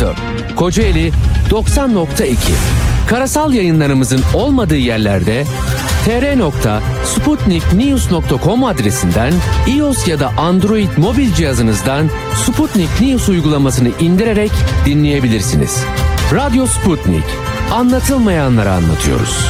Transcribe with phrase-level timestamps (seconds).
[0.00, 0.16] 104.
[0.56, 1.12] Kocaeli
[1.50, 2.36] 90.2.
[3.08, 5.44] Karasal yayınlarımızın olmadığı yerlerde
[6.04, 9.32] tr.sputniknews.com adresinden
[9.76, 12.10] iOS ya da Android mobil cihazınızdan
[12.46, 14.50] Sputnik News uygulamasını indirerek
[14.86, 15.84] dinleyebilirsiniz.
[16.34, 17.24] Radyo Sputnik.
[17.72, 19.46] Anlatılmayanları anlatıyoruz.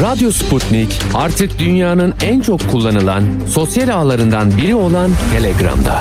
[0.00, 6.00] Radyo Sputnik artık dünyanın en çok kullanılan sosyal ağlarından biri olan Telegram'da.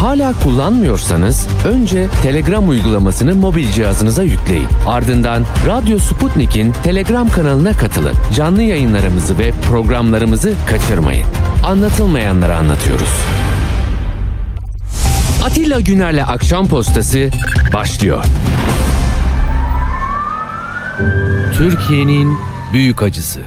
[0.00, 4.66] Hala kullanmıyorsanız önce Telegram uygulamasını mobil cihazınıza yükleyin.
[4.86, 8.14] Ardından Radyo Sputnik'in Telegram kanalına katılın.
[8.34, 11.26] Canlı yayınlarımızı ve programlarımızı kaçırmayın.
[11.64, 13.12] Anlatılmayanları anlatıyoruz.
[15.44, 17.30] Atilla Güner'le Akşam Postası
[17.74, 18.24] başlıyor.
[21.54, 22.38] Türkiye'nin
[22.72, 23.40] büyük acısı.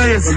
[0.00, 0.36] Altındayız.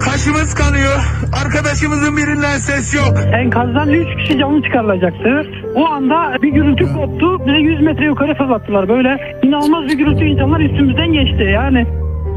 [0.00, 0.98] Kaşımız kanıyor.
[1.44, 3.14] Arkadaşımızın birinden ses yok.
[3.32, 5.42] Enkazdan 3 kişi canlı çıkarılacaktı.
[5.74, 7.46] O anda bir gürültü koptu.
[7.46, 8.88] Bize 100 metre yukarı fırlattılar.
[8.88, 11.86] Böyle inanılmaz bir gürültü insanlar üstümüzden geçti yani.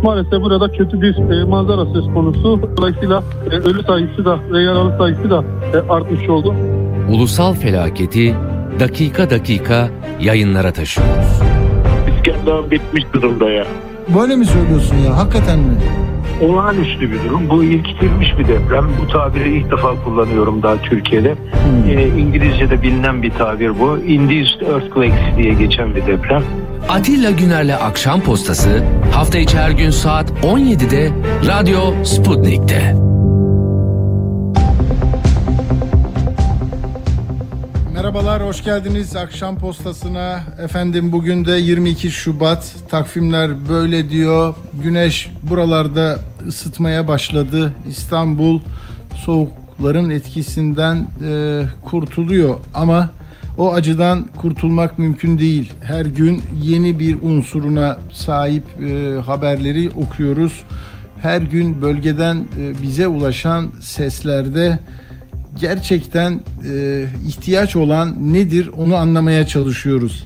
[0.03, 2.69] Maalesef burada kötü bir e, manzara söz konusu.
[2.77, 6.55] Dolayısıyla e, ölü sayısı da ve yaralı sayısı da e, artmış oldu.
[7.09, 8.35] Ulusal felaketi
[8.79, 9.89] dakika dakika
[10.19, 11.41] yayınlara taşıyoruz.
[12.17, 13.65] İskender bitmiş durumda ya.
[14.07, 15.17] Böyle mi söylüyorsun ya?
[15.17, 15.75] Hakikaten mi?
[16.41, 17.49] Olağanüstü bir durum.
[17.49, 18.85] Bu ilkitilmiş bir deprem.
[19.01, 21.35] Bu tabiri ilk defa kullanıyorum daha Türkiye'de.
[21.89, 23.97] Ee, İngilizce'de bilinen bir tabir bu.
[23.97, 26.43] Induced Earthquakes diye geçen bir deprem.
[26.89, 31.09] Atilla Güner'le Akşam Postası hafta içi her gün saat 17'de
[31.47, 32.95] Radyo Sputnik'te.
[38.03, 40.43] Merhabalar, hoş geldiniz akşam postasına.
[40.63, 42.75] Efendim bugün de 22 Şubat.
[42.89, 44.55] Takvimler böyle diyor.
[44.83, 47.73] Güneş buralarda ısıtmaya başladı.
[47.89, 48.59] İstanbul
[49.15, 53.09] soğukların etkisinden e, kurtuluyor ama
[53.57, 55.73] o acıdan kurtulmak mümkün değil.
[55.83, 60.63] Her gün yeni bir unsuruna sahip e, haberleri okuyoruz.
[61.21, 64.79] Her gün bölgeden e, bize ulaşan seslerde
[65.59, 70.23] gerçekten e, ihtiyaç olan nedir onu anlamaya çalışıyoruz.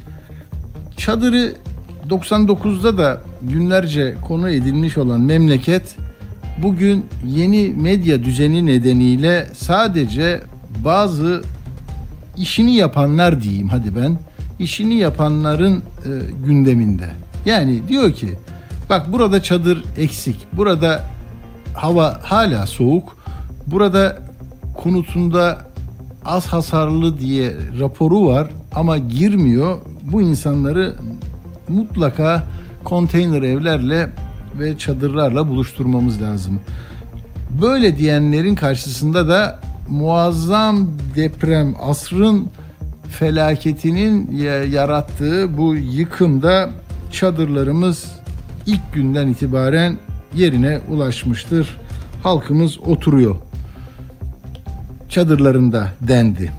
[0.98, 1.56] Çadırı
[2.10, 5.96] 99'da da günlerce konu edilmiş olan memleket
[6.58, 10.42] bugün yeni medya düzeni nedeniyle sadece
[10.84, 11.44] bazı
[12.38, 14.20] işini yapanlar diyeyim hadi ben
[14.60, 16.10] işini yapanların e,
[16.46, 17.10] gündeminde.
[17.46, 18.30] Yani diyor ki
[18.90, 20.36] bak burada çadır eksik.
[20.54, 21.04] Burada
[21.74, 23.18] hava hala soğuk.
[23.68, 24.27] Burada
[24.78, 25.58] konutunda
[26.26, 29.78] az hasarlı diye raporu var ama girmiyor.
[30.04, 30.96] Bu insanları
[31.70, 32.44] mutlaka
[32.84, 34.10] konteyner evlerle
[34.60, 36.60] ve çadırlarla buluşturmamız lazım.
[37.62, 42.48] Böyle diyenlerin karşısında da muazzam deprem asrın
[43.10, 46.70] felaketinin ya- yarattığı bu yıkımda
[47.12, 48.06] çadırlarımız
[48.66, 49.98] ilk günden itibaren
[50.36, 51.78] yerine ulaşmıştır.
[52.24, 53.36] Halkımız oturuyor
[55.10, 56.52] çadırlarında dendi.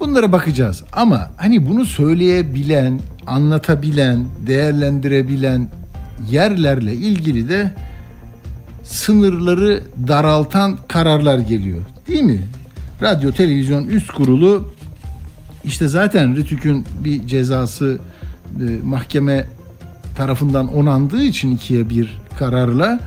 [0.00, 5.68] Bunlara bakacağız ama hani bunu söyleyebilen, anlatabilen, değerlendirebilen
[6.30, 7.72] yerlerle ilgili de
[8.84, 11.82] sınırları daraltan kararlar geliyor.
[12.08, 12.42] Değil mi?
[13.02, 14.72] Radyo Televizyon Üst Kurulu
[15.64, 17.98] işte zaten Rütük'ün bir cezası
[18.60, 19.46] e, mahkeme
[20.16, 23.00] tarafından onandığı için ikiye bir kararla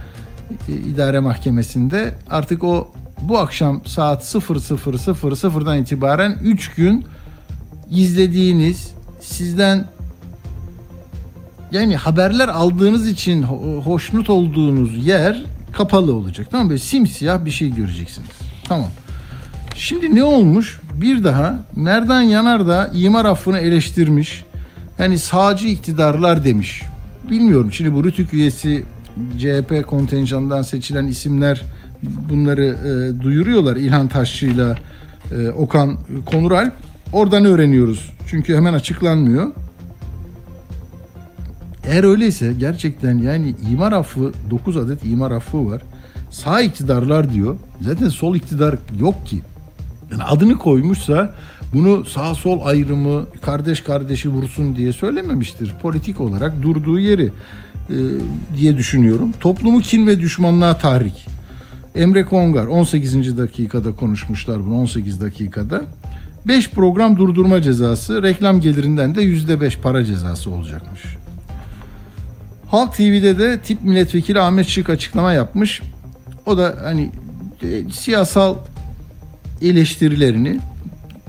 [0.69, 2.91] e, idare mahkemesinde artık o
[3.21, 7.05] bu akşam saat 00.00'dan itibaren 3 gün
[7.89, 8.91] izlediğiniz
[9.21, 9.85] sizden
[11.71, 16.47] yani haberler aldığınız için ho- hoşnut olduğunuz yer kapalı olacak.
[16.51, 16.69] Tamam mı?
[16.69, 18.29] Böyle simsiyah bir şey göreceksiniz.
[18.63, 18.89] Tamam.
[19.75, 20.79] Şimdi ne olmuş?
[20.93, 24.43] Bir daha Merdan Yanar da imar affını eleştirmiş.
[24.99, 26.83] Yani sağcı iktidarlar demiş.
[27.29, 27.73] Bilmiyorum.
[27.73, 28.85] Şimdi bu Rütük üyesi
[29.37, 31.61] CHP kontenjanından seçilen isimler
[32.03, 33.75] bunları e, duyuruyorlar.
[33.75, 34.77] İlhan Taşçı'yla
[35.31, 36.73] e, Okan Konuralp.
[37.13, 38.11] Oradan öğreniyoruz.
[38.27, 39.51] Çünkü hemen açıklanmıyor.
[41.83, 45.81] Eğer öyleyse gerçekten yani imar affı 9 adet imar affı var.
[46.31, 47.57] Sağ iktidarlar diyor.
[47.81, 49.41] Zaten sol iktidar yok ki.
[50.11, 51.33] Yani adını koymuşsa
[51.73, 55.73] bunu sağ sol ayrımı kardeş kardeşi vursun diye söylememiştir.
[55.81, 57.31] Politik olarak durduğu yeri
[57.89, 57.97] e,
[58.57, 59.31] diye düşünüyorum.
[59.39, 61.27] Toplumu kin ve düşmanlığa tahrik.
[61.99, 63.37] Emre Kongar 18.
[63.37, 65.81] dakikada konuşmuşlar bunu 18 dakikada.
[66.47, 71.01] 5 program durdurma cezası, reklam gelirinden de %5 para cezası olacakmış.
[72.67, 75.81] Halk TV'de de tip milletvekili Ahmet Şık açıklama yapmış.
[76.45, 77.11] O da hani
[77.63, 78.55] e, siyasal
[79.61, 80.59] eleştirilerini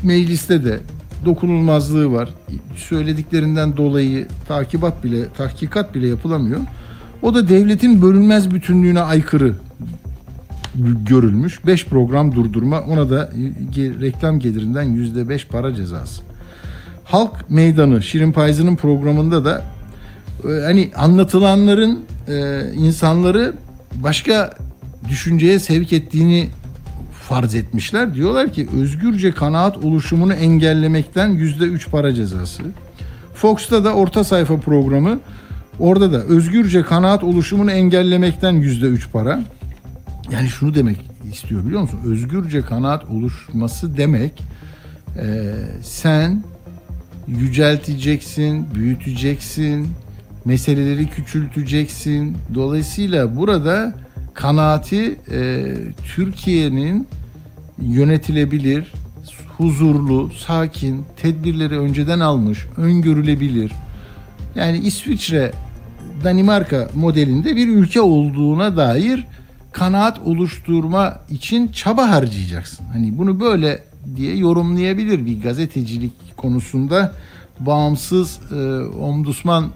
[0.02, 0.80] mecliste de
[1.24, 2.28] dokunulmazlığı var.
[2.76, 6.60] Söylediklerinden dolayı takibat bile tahkikat bile yapılamıyor.
[7.22, 9.54] O da devletin bölünmez bütünlüğüne aykırı
[11.04, 11.66] görülmüş.
[11.66, 13.30] 5 program durdurma ona da
[13.76, 16.22] reklam gelirinden %5 para cezası.
[17.04, 19.64] Halk Meydanı Şirin Payızı'nın programında da
[20.44, 23.54] e, hani anlatılanların e, insanları
[23.94, 24.50] başka
[25.08, 26.48] düşünceye sevk ettiğini
[27.28, 28.14] farz etmişler.
[28.14, 32.62] Diyorlar ki özgürce kanaat oluşumunu engellemekten yüzde üç para cezası.
[33.34, 35.20] Fox'ta da orta sayfa programı
[35.78, 39.40] orada da özgürce kanaat oluşumunu engellemekten yüzde üç para.
[40.32, 40.96] Yani şunu demek
[41.32, 42.00] istiyor biliyor musun?
[42.04, 44.42] Özgürce kanaat oluşması demek
[45.16, 46.44] e, sen
[47.28, 49.88] yücelteceksin, büyüteceksin,
[50.44, 52.36] meseleleri küçülteceksin.
[52.54, 53.94] Dolayısıyla burada
[54.34, 55.74] kanaati e,
[56.14, 57.08] Türkiye'nin
[57.82, 58.92] yönetilebilir,
[59.58, 63.72] huzurlu, sakin, tedbirleri önceden almış, öngörülebilir.
[64.54, 65.52] Yani İsviçre,
[66.24, 69.26] Danimarka modelinde bir ülke olduğuna dair
[69.72, 72.86] kanaat oluşturma için çaba harcayacaksın.
[72.92, 73.82] Hani bunu böyle
[74.16, 77.14] diye yorumlayabilir bir gazetecilik konusunda
[77.60, 79.70] bağımsız e, omdusman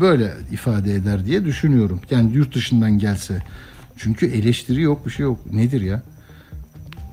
[0.00, 2.00] böyle ifade eder diye düşünüyorum.
[2.10, 3.42] Yani yurt dışından gelse.
[3.96, 5.38] Çünkü eleştiri yok bir şey yok.
[5.52, 6.02] Nedir ya?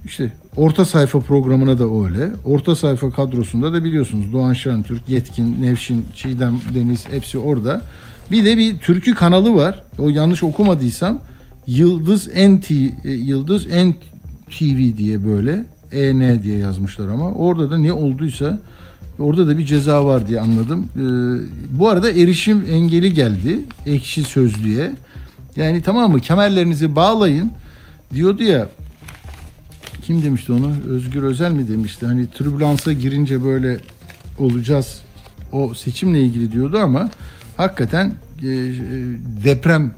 [0.06, 2.32] İşte orta sayfa programına da öyle.
[2.46, 7.82] Orta sayfa kadrosunda da biliyorsunuz Doğan Şentürk, Yetkin, Nevşin, Çiğdem Deniz hepsi orada.
[8.32, 9.84] Bir de bir türkü kanalı var.
[10.00, 11.20] O yanlış okumadıysam
[11.68, 13.94] Yıldız NT e, Yıldız N
[14.50, 18.60] TV diye böyle EN diye yazmışlar ama orada da ne olduysa
[19.20, 20.90] orada da bir ceza var diye anladım.
[20.96, 21.00] Ee,
[21.80, 24.92] bu arada erişim engeli geldi ekşi sözlüğe.
[25.56, 27.52] Yani tamam mı kemerlerinizi bağlayın
[28.14, 28.70] diyordu ya
[30.02, 30.74] kim demişti onu?
[30.88, 32.06] Özgür Özel mi demişti?
[32.06, 33.80] Hani türbülansa girince böyle
[34.38, 35.02] olacağız.
[35.52, 37.10] O seçimle ilgili diyordu ama
[37.58, 38.74] hakikaten e, e,
[39.44, 39.92] deprem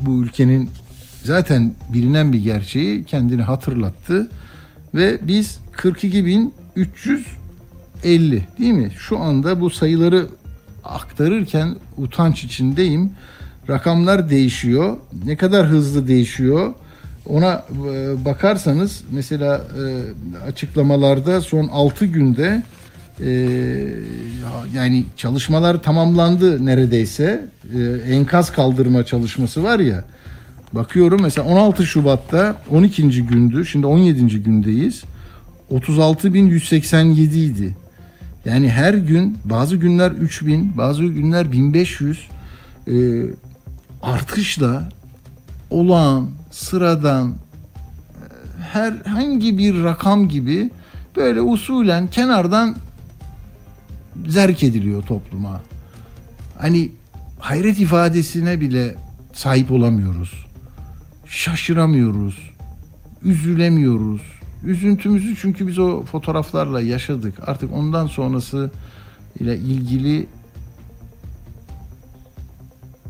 [0.00, 0.70] bu ülkenin
[1.28, 4.28] zaten bilinen bir gerçeği kendini hatırlattı
[4.94, 8.90] ve biz 42.350 değil mi?
[8.98, 10.26] Şu anda bu sayıları
[10.84, 13.12] aktarırken utanç içindeyim.
[13.68, 14.96] Rakamlar değişiyor.
[15.24, 16.74] Ne kadar hızlı değişiyor?
[17.26, 19.62] Ona e, bakarsanız mesela e,
[20.46, 22.62] açıklamalarda son 6 günde
[23.20, 23.30] e,
[24.74, 27.44] yani çalışmalar tamamlandı neredeyse.
[28.10, 30.04] Enkaz kaldırma çalışması var ya.
[30.72, 33.26] Bakıyorum mesela 16 Şubat'ta 12.
[33.26, 33.66] gündü.
[33.66, 34.42] Şimdi 17.
[34.42, 35.02] gündeyiz.
[35.70, 37.76] 36.187 idi.
[38.44, 42.28] Yani her gün bazı günler 3000, bazı günler 1500
[42.86, 42.92] e,
[44.02, 44.88] artışla
[45.70, 47.34] olağan, sıradan e,
[48.62, 50.70] herhangi bir rakam gibi
[51.16, 52.76] böyle usulen kenardan
[54.28, 55.60] zerk ediliyor topluma.
[56.58, 56.92] Hani
[57.38, 58.94] hayret ifadesine bile
[59.32, 60.47] sahip olamıyoruz.
[61.28, 62.50] Şaşıramıyoruz.
[63.24, 64.20] Üzülemiyoruz.
[64.64, 67.34] Üzüntümüzü çünkü biz o fotoğraflarla yaşadık.
[67.46, 68.70] Artık ondan sonrası
[69.40, 70.26] ile ilgili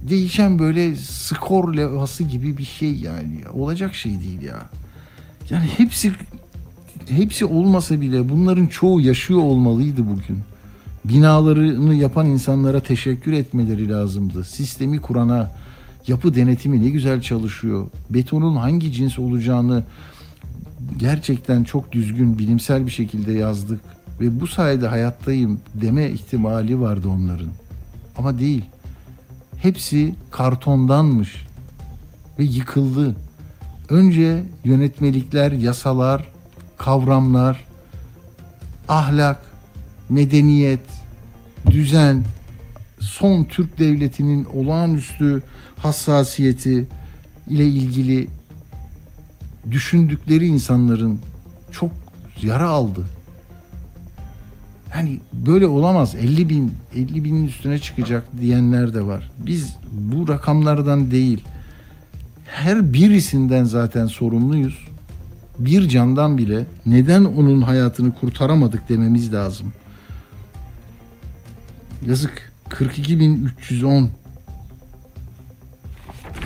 [0.02, 3.40] değişen böyle skor levhası gibi bir şey yani.
[3.52, 4.66] Olacak şey değil ya.
[5.50, 6.12] Yani hepsi
[7.08, 10.42] hepsi olmasa bile bunların çoğu yaşıyor olmalıydı bugün.
[11.04, 14.44] Binalarını yapan insanlara teşekkür etmeleri lazımdı.
[14.44, 15.50] Sistemi kurana,
[16.08, 17.86] yapı denetimi ne güzel çalışıyor.
[18.10, 19.84] Betonun hangi cins olacağını
[20.96, 23.80] gerçekten çok düzgün, bilimsel bir şekilde yazdık.
[24.20, 27.50] Ve bu sayede hayattayım deme ihtimali vardı onların.
[28.16, 28.64] Ama değil.
[29.62, 31.46] Hepsi kartondanmış
[32.38, 33.16] ve yıkıldı.
[33.88, 36.28] Önce yönetmelikler, yasalar,
[36.76, 37.64] kavramlar,
[38.88, 39.40] ahlak,
[40.08, 40.80] medeniyet,
[41.70, 42.24] düzen,
[43.00, 45.42] son Türk devletinin olağanüstü
[45.78, 46.86] hassasiyeti
[47.48, 48.28] ile ilgili
[49.70, 51.20] düşündükleri insanların
[51.72, 51.90] çok
[52.42, 53.04] yara aldı.
[54.94, 56.14] Yani böyle olamaz.
[56.14, 59.30] 50 bin, 50 binin üstüne çıkacak diyenler de var.
[59.38, 61.44] Biz bu rakamlardan değil,
[62.46, 64.88] her birisinden zaten sorumluyuz.
[65.58, 69.72] Bir candan bile neden onun hayatını kurtaramadık dememiz lazım.
[72.06, 72.52] Yazık.
[72.70, 74.06] 42.310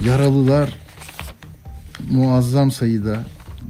[0.05, 0.79] yaralılar
[2.11, 3.25] muazzam sayıda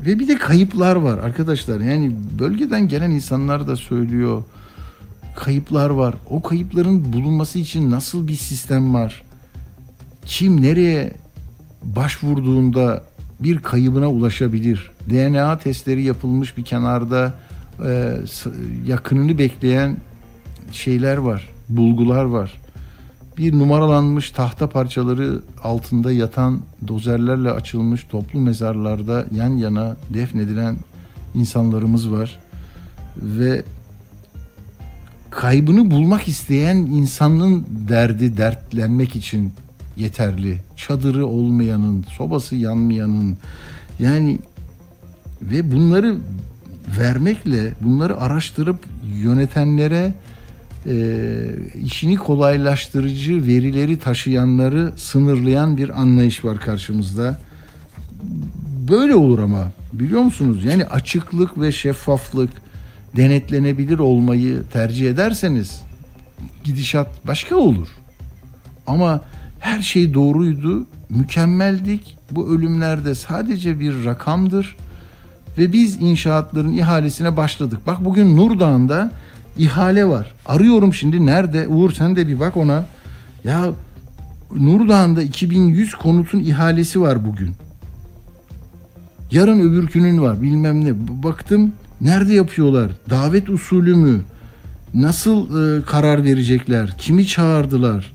[0.06, 1.80] ve bir de kayıplar var arkadaşlar.
[1.80, 4.44] Yani bölgeden gelen insanlar da söylüyor.
[5.36, 6.14] Kayıplar var.
[6.30, 9.22] O kayıpların bulunması için nasıl bir sistem var?
[10.24, 11.12] Kim nereye
[11.82, 13.04] başvurduğunda
[13.40, 14.90] bir kaybına ulaşabilir?
[15.10, 17.34] DNA testleri yapılmış bir kenarda
[17.84, 18.16] e,
[18.86, 19.96] yakınını bekleyen
[20.72, 22.61] şeyler var, bulgular var.
[23.42, 30.76] Bir numaralanmış tahta parçaları altında yatan dozerlerle açılmış toplu mezarlarda yan yana defnedilen
[31.34, 32.38] insanlarımız var.
[33.16, 33.62] Ve
[35.30, 39.52] kaybını bulmak isteyen insanın derdi dertlenmek için
[39.96, 40.60] yeterli.
[40.76, 43.38] Çadırı olmayanın, sobası yanmayanın
[43.98, 44.38] yani
[45.42, 46.16] ve bunları
[46.98, 48.78] vermekle bunları araştırıp
[49.22, 50.14] yönetenlere
[50.86, 50.94] e,
[51.84, 57.38] işini kolaylaştırıcı verileri taşıyanları sınırlayan bir anlayış var karşımızda.
[58.90, 60.64] Böyle olur ama biliyor musunuz?
[60.64, 62.50] Yani açıklık ve şeffaflık,
[63.16, 65.80] denetlenebilir olmayı tercih ederseniz
[66.64, 67.88] gidişat başka olur.
[68.86, 69.20] Ama
[69.58, 72.16] her şey doğruydu, mükemmeldik.
[72.30, 74.76] Bu ölümlerde sadece bir rakamdır
[75.58, 77.80] ve biz inşaatların ihalesine başladık.
[77.86, 79.10] Bak bugün Nurdağ'ında
[79.58, 80.32] ihale var.
[80.46, 81.68] Arıyorum şimdi nerede?
[81.68, 82.84] Uğur sen de bir bak ona.
[83.44, 83.70] Ya
[84.56, 87.50] Nurdağ'ında 2100 konutun ihalesi var bugün.
[89.30, 90.92] Yarın öbürkünün var bilmem ne.
[91.22, 92.90] Baktım nerede yapıyorlar?
[93.10, 94.20] Davet usulü mü?
[94.94, 96.94] Nasıl e, karar verecekler?
[96.98, 98.12] Kimi çağırdılar?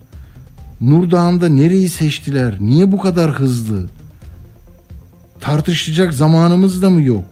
[0.81, 2.57] Nurdağ'ında nereyi seçtiler?
[2.59, 3.85] Niye bu kadar hızlı?
[5.39, 7.23] Tartışacak zamanımız da mı yok?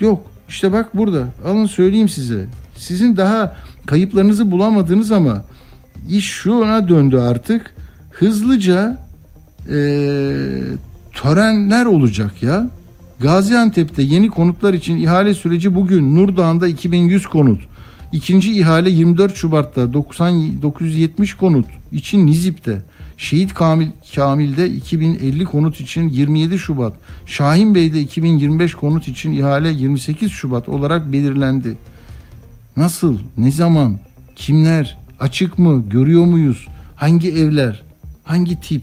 [0.00, 0.26] Yok.
[0.48, 1.24] İşte bak burada.
[1.44, 2.46] Alın söyleyeyim size.
[2.76, 3.56] Sizin daha
[3.86, 5.44] kayıplarınızı bulamadınız ama
[6.08, 7.74] iş şuna döndü artık.
[8.10, 8.98] Hızlıca
[9.70, 10.62] eee
[11.14, 12.70] törenler olacak ya.
[13.20, 16.16] Gaziantep'te yeni konutlar için ihale süreci bugün.
[16.16, 17.60] Nurdağ'ında 2100 konut.
[18.12, 22.82] İkinci ihale 24 Şubat'ta 90 970 konut için Nizip'te.
[23.16, 26.92] Şehit Kamil Kamil'de 2050 konut için 27 Şubat.
[27.26, 31.76] Şahin Bey'de 2025 konut için ihale 28 Şubat olarak belirlendi.
[32.76, 33.18] Nasıl?
[33.36, 33.98] Ne zaman?
[34.36, 34.98] Kimler?
[35.20, 35.84] Açık mı?
[35.88, 36.66] Görüyor muyuz?
[36.96, 37.82] Hangi evler?
[38.24, 38.82] Hangi tip?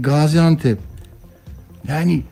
[0.00, 0.78] Gaziantep.
[1.88, 2.22] Yani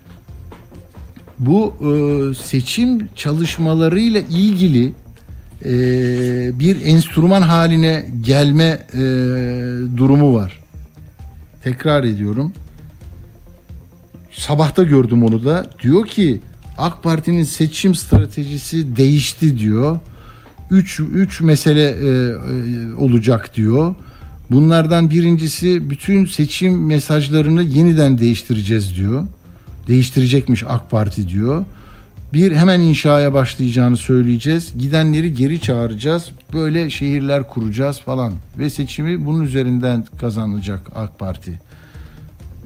[1.38, 1.90] bu e,
[2.34, 4.92] seçim çalışmalarıyla ilgili
[5.64, 5.72] e,
[6.58, 8.98] bir enstrüman haline gelme e,
[9.96, 10.58] durumu var.
[11.62, 12.52] Tekrar ediyorum.
[14.32, 15.66] Sabahta gördüm onu da.
[15.82, 16.40] Diyor ki
[16.78, 19.98] AK Parti'nin seçim stratejisi değişti diyor.
[20.72, 23.94] Üç, üç mesele e, e, olacak diyor.
[24.50, 29.26] Bunlardan birincisi bütün seçim mesajlarını yeniden değiştireceğiz diyor.
[29.88, 31.64] Değiştirecekmiş AK Parti diyor.
[32.32, 34.72] Bir hemen inşaya başlayacağını söyleyeceğiz.
[34.78, 36.30] Gidenleri geri çağıracağız.
[36.52, 38.32] Böyle şehirler kuracağız falan.
[38.58, 41.60] Ve seçimi bunun üzerinden kazanacak AK Parti.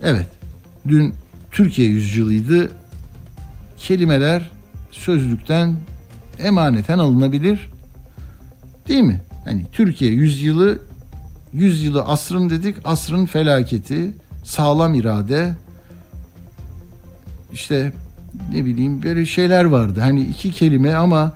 [0.02, 0.26] Evet.
[0.88, 1.14] Dün
[1.50, 2.70] Türkiye yüzyılıydı.
[3.78, 4.50] Kelimeler
[4.90, 5.76] sözlükten
[6.38, 7.68] emaneten alınabilir.
[8.88, 9.20] Değil mi?
[9.44, 10.78] Hani Türkiye yüzyılı
[11.52, 12.76] yüzyılı asrın dedik.
[12.84, 14.14] Asrın felaketi,
[14.44, 15.54] sağlam irade,
[17.52, 17.92] işte
[18.52, 20.00] ne bileyim böyle şeyler vardı.
[20.00, 21.32] Hani iki kelime ama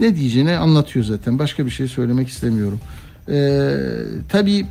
[0.00, 1.38] ne diyeceğini anlatıyor zaten.
[1.38, 2.80] Başka bir şey söylemek istemiyorum.
[3.28, 3.76] Ee,
[4.28, 4.66] tabii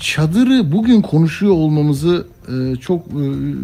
[0.00, 3.18] çadırı bugün konuşuyor olmamızı e, çok e,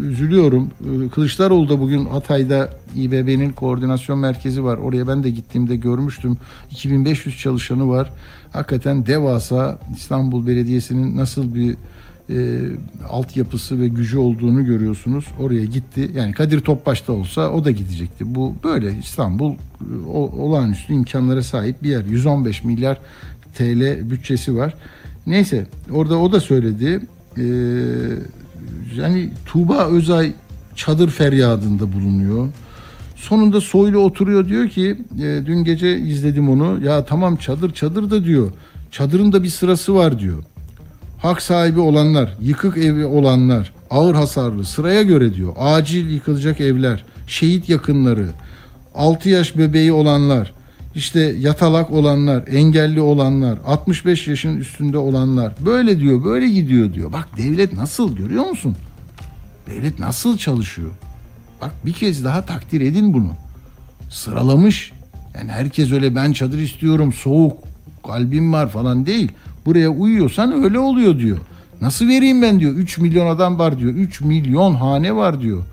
[0.07, 0.71] üzülüyorum.
[0.81, 4.77] E, Kılıçdaroğlu da bugün Hatay'da İBB'nin koordinasyon merkezi var.
[4.77, 6.37] Oraya ben de gittiğimde görmüştüm.
[6.71, 8.09] 2500 çalışanı var.
[8.51, 11.75] Hakikaten devasa İstanbul Belediyesi'nin nasıl bir
[12.29, 12.59] e,
[13.09, 15.25] altyapısı ve gücü olduğunu görüyorsunuz.
[15.39, 16.11] Oraya gitti.
[16.15, 18.35] Yani Kadir Topbaş'ta olsa o da gidecekti.
[18.35, 19.55] Bu böyle İstanbul e,
[20.13, 22.05] o, olağanüstü imkanlara sahip bir yer.
[22.05, 22.97] 115 milyar
[23.57, 24.73] TL bütçesi var.
[25.27, 27.01] Neyse orada o da söyledi.
[27.37, 27.43] Ee,
[28.95, 30.33] yani Tuğba Özay
[30.75, 32.47] çadır feryadında bulunuyor.
[33.15, 36.85] Sonunda Soylu oturuyor diyor ki e, dün gece izledim onu.
[36.85, 38.51] Ya tamam çadır çadır da diyor.
[38.91, 40.43] Çadırın da bir sırası var diyor.
[41.17, 45.53] Hak sahibi olanlar, yıkık evi olanlar, ağır hasarlı sıraya göre diyor.
[45.57, 48.27] Acil yıkılacak evler, şehit yakınları,
[48.95, 50.53] 6 yaş bebeği olanlar,
[50.97, 55.53] işte yatalak olanlar, engelli olanlar, 65 yaşın üstünde olanlar.
[55.65, 57.13] Böyle diyor, böyle gidiyor diyor.
[57.13, 58.75] Bak devlet nasıl görüyor musun?
[59.67, 60.91] Devlet nasıl çalışıyor?
[61.61, 63.31] Bak bir kez daha takdir edin bunu.
[64.09, 64.91] Sıralamış.
[65.35, 67.57] Yani herkes öyle ben çadır istiyorum, soğuk,
[68.07, 69.31] kalbim var falan değil.
[69.65, 71.37] Buraya uyuyorsan öyle oluyor diyor.
[71.81, 72.73] Nasıl vereyim ben diyor.
[72.73, 73.93] 3 milyon adam var diyor.
[73.93, 75.63] 3 milyon hane var diyor.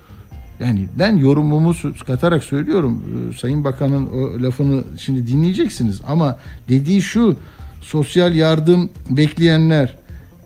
[0.60, 1.74] Yani ben yorumumu
[2.06, 3.02] katarak söylüyorum.
[3.08, 6.00] Ee, Sayın Bakan'ın o lafını şimdi dinleyeceksiniz.
[6.06, 7.36] Ama dediği şu
[7.80, 9.96] sosyal yardım bekleyenler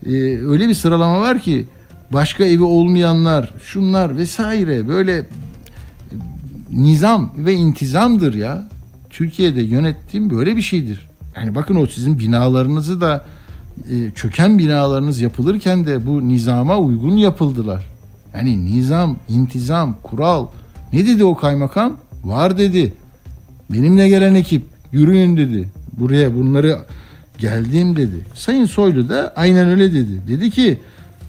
[0.07, 0.12] e,
[0.47, 1.67] öyle bir sıralama var ki
[2.12, 5.27] başka evi olmayanlar, şunlar vesaire böyle
[6.73, 8.69] nizam ve intizamdır ya.
[9.11, 11.09] Türkiye'de yönettiğim böyle bir şeydir.
[11.37, 13.25] Yani bakın o sizin binalarınızı da
[13.91, 17.85] e, çöken binalarınız yapılırken de bu nizama uygun yapıldılar.
[18.35, 20.47] Yani nizam, intizam, kural.
[20.92, 21.97] Ne dedi o kaymakam?
[22.25, 22.94] Var dedi.
[23.70, 25.68] Benimle gelen ekip yürüyün dedi.
[25.92, 26.78] Buraya bunları
[27.38, 28.16] geldim dedi.
[28.35, 30.28] Sayın Soylu da aynen öyle dedi.
[30.28, 30.78] Dedi ki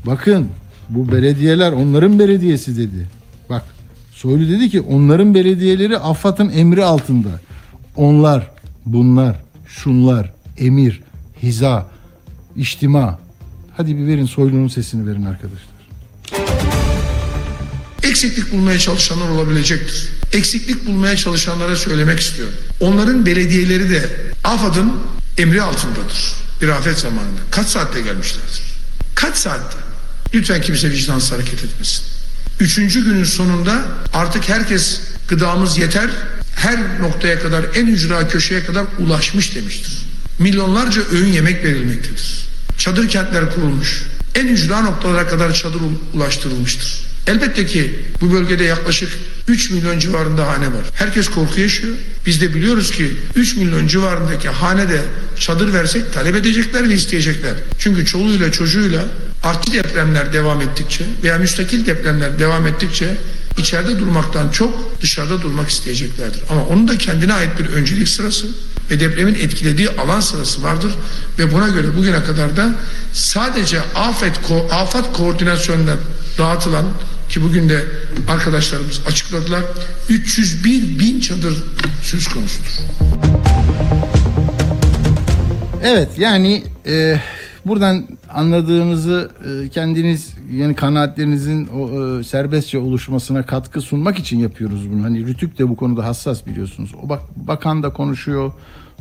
[0.06, 0.48] bakın
[0.89, 3.08] bu belediyeler onların belediyesi dedi.
[3.50, 3.63] Bak
[4.12, 7.29] Soylu dedi ki onların belediyeleri AFAD'ın emri altında.
[7.96, 8.51] Onlar,
[8.86, 9.36] bunlar,
[9.68, 11.01] şunlar, emir,
[11.44, 11.86] hiza,
[12.56, 13.20] içtima.
[13.77, 15.69] Hadi bir verin Soylu'nun sesini verin arkadaşlar.
[18.03, 20.10] Eksiklik bulmaya çalışanlar olabilecektir.
[20.34, 22.53] Eksiklik bulmaya çalışanlara söylemek istiyorum.
[22.79, 24.10] Onların belediyeleri de
[24.44, 24.94] AFAD'ın
[25.38, 26.34] emri altındadır.
[26.62, 27.39] Bir afet zamanında.
[27.51, 28.62] Kaç saatte gelmişlerdir?
[29.15, 29.77] Kaç saatte?
[30.34, 32.03] Lütfen kimse vicdansız hareket etmesin.
[32.60, 36.10] Üçüncü günün sonunda artık herkes gıdamız yeter,
[36.56, 39.98] her noktaya kadar, en ücra köşeye kadar ulaşmış demiştir.
[40.39, 42.46] Milyonlarca öğün yemek verilmektedir.
[42.77, 44.03] Çadır kentler kurulmuş.
[44.36, 45.82] En ücra noktalara kadar çadır
[46.13, 47.09] ulaştırılmıştır.
[47.30, 49.10] Elbette ki bu bölgede yaklaşık
[49.48, 50.84] 3 milyon civarında hane var.
[50.94, 51.96] Herkes korku yaşıyor.
[52.26, 55.02] Biz de biliyoruz ki 3 milyon civarındaki hanede
[55.40, 57.54] çadır versek talep edecekler ve isteyecekler.
[57.80, 59.06] Çünkü çoluğuyla çocuğuyla
[59.44, 63.18] artçı depremler devam ettikçe veya müstakil depremler devam ettikçe
[63.58, 66.42] içeride durmaktan çok dışarıda durmak isteyeceklerdir.
[66.50, 68.48] Ama onun da kendine ait bir öncelik sırası
[68.92, 70.92] ve depremin etkilediği alan sırası vardır
[71.40, 72.76] ve buna göre bugüne kadar da
[73.14, 74.40] sadece afet
[74.72, 75.96] afet koordinasyonuna
[76.38, 76.86] dağıtılan
[77.30, 77.84] ki bugün de
[78.28, 79.62] arkadaşlarımız açıkladılar
[80.10, 81.64] 301 bin çadır
[82.02, 82.70] söz konusudur.
[85.84, 87.20] Evet yani e,
[87.66, 95.04] buradan anladığınızı e, kendiniz yani kanaatlerinizin o, e, serbestçe oluşmasına katkı sunmak için yapıyoruz bunu.
[95.04, 96.92] Hani Rütük de bu konuda hassas biliyorsunuz.
[97.04, 98.52] O bak bakan da konuşuyor.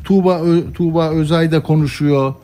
[0.05, 2.35] Tuğba Ö- Tuğba Özay da konuşuyor.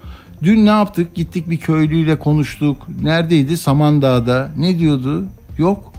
[0.43, 1.15] Dün ne yaptık?
[1.15, 2.87] Gittik bir köylüyle konuştuk.
[3.03, 3.57] Neredeydi?
[3.57, 4.51] Samandağ'da.
[4.59, 5.25] Ne diyordu?
[5.59, 5.93] Yok.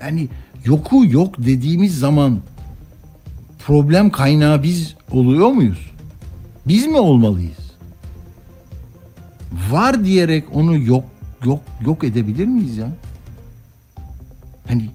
[0.00, 0.28] Yani
[0.64, 2.38] yoku yok dediğimiz zaman
[3.66, 5.90] problem kaynağı biz oluyor muyuz?
[6.66, 7.72] Biz mi olmalıyız?
[9.70, 11.04] Var diyerek onu yok
[11.44, 12.88] yok yok edebilir miyiz ya?
[14.68, 14.90] Hani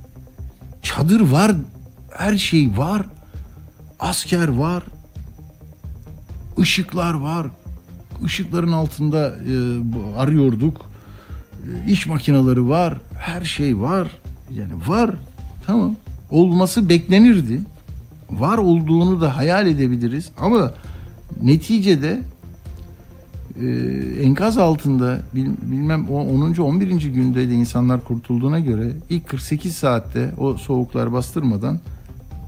[0.81, 1.51] çadır var,
[2.17, 3.05] her şey var.
[3.99, 4.83] Asker var.
[6.59, 7.47] ışıklar var.
[8.25, 9.53] Işıkların altında e,
[10.17, 10.81] arıyorduk.
[11.87, 12.97] E, iş makineleri var.
[13.19, 14.07] Her şey var.
[14.53, 15.11] Yani var.
[15.65, 15.95] Tamam.
[16.31, 17.61] Olması beklenirdi.
[18.29, 20.73] Var olduğunu da hayal edebiliriz ama
[21.41, 22.21] neticede
[23.61, 23.67] e,
[24.23, 26.55] enkaz altında bil- bilmem o 10.
[26.57, 26.89] 11.
[26.89, 31.79] günde de insanlar kurtulduğuna göre ilk 48 saatte o soğuklar bastırmadan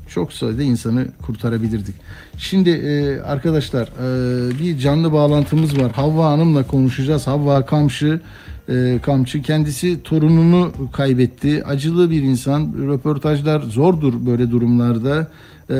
[0.09, 1.95] çok sayıda insanı kurtarabilirdik.
[2.37, 5.91] Şimdi e, arkadaşlar e, bir canlı bağlantımız var.
[5.91, 7.27] Havva Hanım'la konuşacağız.
[7.27, 8.21] Havva Kamçı
[8.69, 11.63] e, Kamçı kendisi torununu kaybetti.
[11.65, 12.73] Acılı bir insan.
[12.87, 15.27] Röportajlar zordur böyle durumlarda.
[15.69, 15.73] E,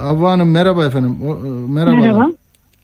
[0.00, 1.16] Havva Hanım merhaba efendim.
[1.26, 1.96] O, e, merhaba.
[1.96, 2.30] Merhaba.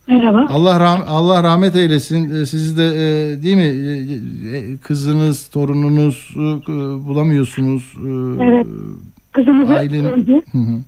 [0.09, 0.47] Merhaba.
[0.51, 2.31] Allah rah- Allah rahmet eylesin.
[2.35, 6.41] Ee, Siz de e, değil mi e, e, kızınız, torununuz e,
[7.09, 7.93] bulamıyorsunuz.
[7.97, 8.67] Ee, Evet.
[9.33, 10.33] Kızımız Ailen- öldü.
[10.53, 10.79] Hı hı.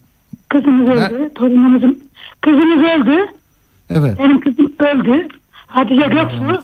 [0.49, 1.31] Kızımız öldü.
[1.35, 1.99] Torunumuzun
[2.41, 3.17] kızımız öldü.
[3.91, 4.19] Evet.
[4.19, 5.29] Benim kızım öldü.
[5.67, 6.63] Hatice Göksu.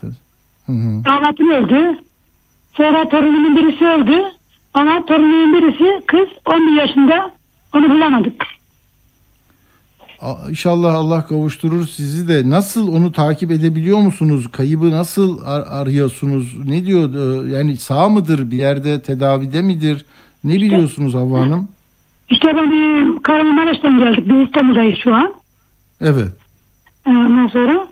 [0.65, 0.73] Hı.
[1.05, 1.97] Damatım öldü.
[2.77, 4.21] Sonra torunumun birisi öldü.
[4.73, 7.31] Ama torunumun birisi kız 11 yaşında.
[7.75, 8.43] Onu bulamadık.
[10.49, 12.49] İnşallah Allah kavuşturur sizi de.
[12.49, 14.47] Nasıl onu takip edebiliyor musunuz?
[14.51, 16.67] Kaybı nasıl ar- arıyorsunuz?
[16.67, 17.13] Ne diyor?
[17.45, 18.51] Ee, Yani sağ mıdır?
[18.51, 20.05] Bir yerde tedavide midir?
[20.43, 21.67] Ne biliyorsunuz Havva Hanım?
[22.29, 24.29] İşte ben e, Kahramanmaraş'tan geldik.
[24.29, 25.33] Biz İstanbul'dayız şu an.
[26.01, 26.29] Evet.
[27.07, 27.87] E, Ondan sonra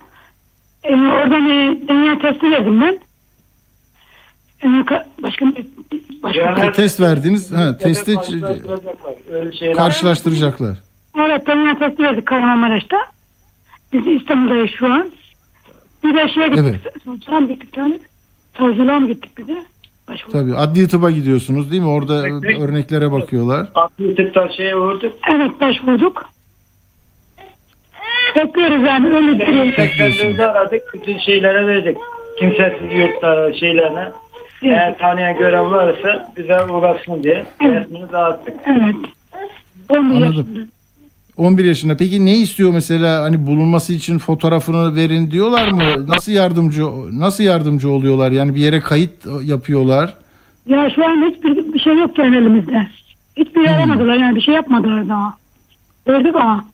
[0.83, 2.99] e, oradan e, dünya testi verdim ben.
[4.61, 5.65] E, ka- başka bir
[6.23, 7.51] başka E, test verdiniz.
[7.51, 8.15] Ha, testi
[9.31, 9.75] Öyle şeyler.
[9.75, 10.77] karşılaştıracaklar.
[11.19, 12.97] Evet, dünya testi verdik Kahramanmaraş'ta.
[13.93, 15.11] Biz İstanbul'dayız şu an.
[16.03, 16.63] Bir de şeye gittik.
[16.69, 17.03] Evet.
[17.05, 17.99] Savcılığa mı gittik tane?
[18.57, 19.63] Savcılığa mı gittik bir de?
[20.09, 20.31] Başvuru.
[20.31, 21.87] Tabii adli tıba gidiyorsunuz değil mi?
[21.89, 22.13] Orada
[22.63, 23.67] örneklere bakıyorlar.
[23.75, 25.13] Aklı tıkta şeye vurduk.
[25.35, 26.29] Evet, başvurduk.
[28.35, 29.65] Bekliyoruz yani öyle duruyor.
[29.75, 30.81] Sekreterimizi aradık.
[30.93, 31.97] Bütün şeylere verdik.
[32.39, 34.11] Kimsesiz yurtlara şeylerine.
[34.63, 37.45] Eğer tanıyan gören varsa bize uğraşsın diye.
[37.61, 38.53] Resmini dağıttık.
[38.65, 38.95] Evet.
[39.89, 40.25] 11 Anladım.
[40.37, 40.59] yaşında.
[41.37, 41.97] 11 yaşında.
[41.97, 46.07] Peki ne istiyor mesela hani bulunması için fotoğrafını verin diyorlar mı?
[46.07, 48.31] Nasıl yardımcı nasıl yardımcı oluyorlar?
[48.31, 49.11] Yani bir yere kayıt
[49.43, 50.13] yapıyorlar.
[50.67, 52.87] Ya şu an hiçbir bir şey yok yani elimizde.
[53.37, 55.33] Hiçbir şey aramadılar yani bir şey yapmadılar daha.
[56.05, 56.65] Gördük ama.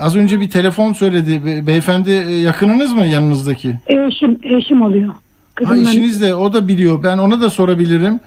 [0.00, 1.46] Az önce bir telefon söyledi.
[1.46, 3.74] Be- Beyefendi e, yakınınız mı yanınızdaki?
[3.86, 5.08] Eşim, eşim oluyor.
[5.08, 5.14] Ha,
[5.54, 5.90] Kızımla.
[5.90, 7.02] işiniz de o da biliyor.
[7.02, 8.20] Ben ona da sorabilirim.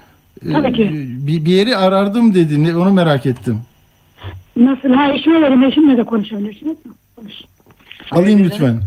[0.46, 0.90] Ee, Tabii ki.
[1.28, 2.64] Bir, bir yeri arardım dedi.
[2.64, 3.60] Ne- Onu merak ettim.
[4.56, 4.90] Nasıl?
[4.90, 6.78] Ha eşime verin eşimle de konuşabilirsiniz.
[7.16, 7.34] Konuş.
[8.12, 8.82] Alayım lütfen.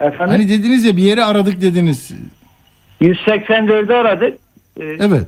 [0.00, 2.10] Efendim Hani dediniz ya bir yeri aradık dediniz.
[3.00, 4.38] 184'ü aradık.
[4.80, 5.26] Ee, Evet.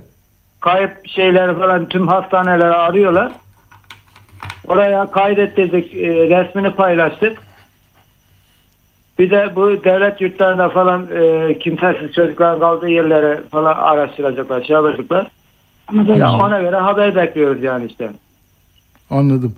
[0.61, 3.33] kayıp şeyleri falan tüm hastaneleri arıyorlar.
[4.69, 7.39] Oraya kaydettirdik, e, resmini paylaştık.
[9.19, 15.27] Bir de bu devlet yurtlarında falan e, kimsesiz çocukların kaldığı yerleri falan araştıracaklar, şey yapacaklar.
[16.17, 18.11] Ya ona göre haber bekliyoruz yani işte.
[19.11, 19.55] Anladım.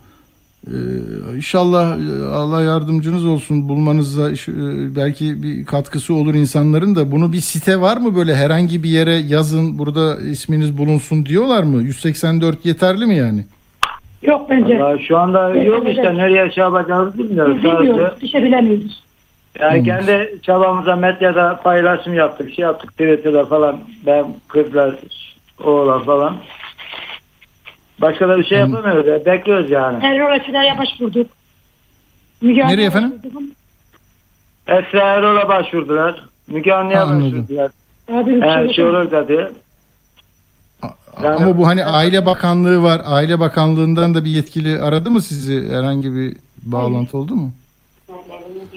[0.67, 7.33] Ee, inşallah e, Allah yardımcınız olsun bulmanızda e, belki bir katkısı olur insanların da bunu
[7.33, 12.67] bir site var mı böyle herhangi bir yere yazın burada isminiz bulunsun diyorlar mı 184
[12.67, 13.45] yeterli mi yani
[14.23, 14.81] Yok bence.
[14.81, 17.57] Vallahi şu anda yok işte nereye şey yapacağımızı bilmiyoruz.
[17.57, 18.23] Biz bilmiyoruz.
[18.23, 19.03] Bir şey bilemiyoruz.
[19.61, 24.95] yani kendi çabamıza medyada paylaşım yaptık, şey yaptık Twitter'da falan ben kızlar,
[25.65, 26.37] oğlan falan.
[28.01, 29.07] Başka da bir şey yapamıyoruz.
[29.07, 30.01] ya, Bekliyoruz yani.
[30.01, 31.27] Terör açılarına başvurduk.
[32.43, 33.13] Müge Nereye efendim?
[33.25, 33.43] başvurduk.
[34.69, 36.25] Esra Erol'a başvurdular.
[36.49, 37.33] Müge Anlı'ya anladım.
[37.49, 37.71] başvurdular.
[38.09, 38.75] Şey Eğer yok.
[38.75, 39.49] şey olur dedi.
[41.23, 45.69] Yani- ama bu hani aile bakanlığı var aile bakanlığından da bir yetkili aradı mı sizi
[45.71, 47.51] herhangi bir bağlantı oldu mu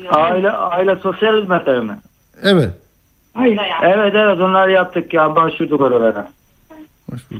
[0.10, 1.98] Aile, aile sosyal hizmetleri mi?
[2.44, 2.70] evet
[3.34, 3.60] Hayır.
[3.84, 6.28] Evet evet onları yaptık ya başvurduk oralara.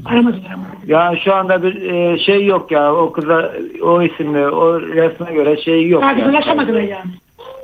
[0.04, 0.64] Aramadılar ama.
[0.86, 5.62] Yani şu anda bir e, şey yok ya o kıza o isimli o resme göre
[5.62, 6.02] şey yok.
[6.02, 6.30] Daha yani.
[6.30, 7.10] ulaşamadılar yani.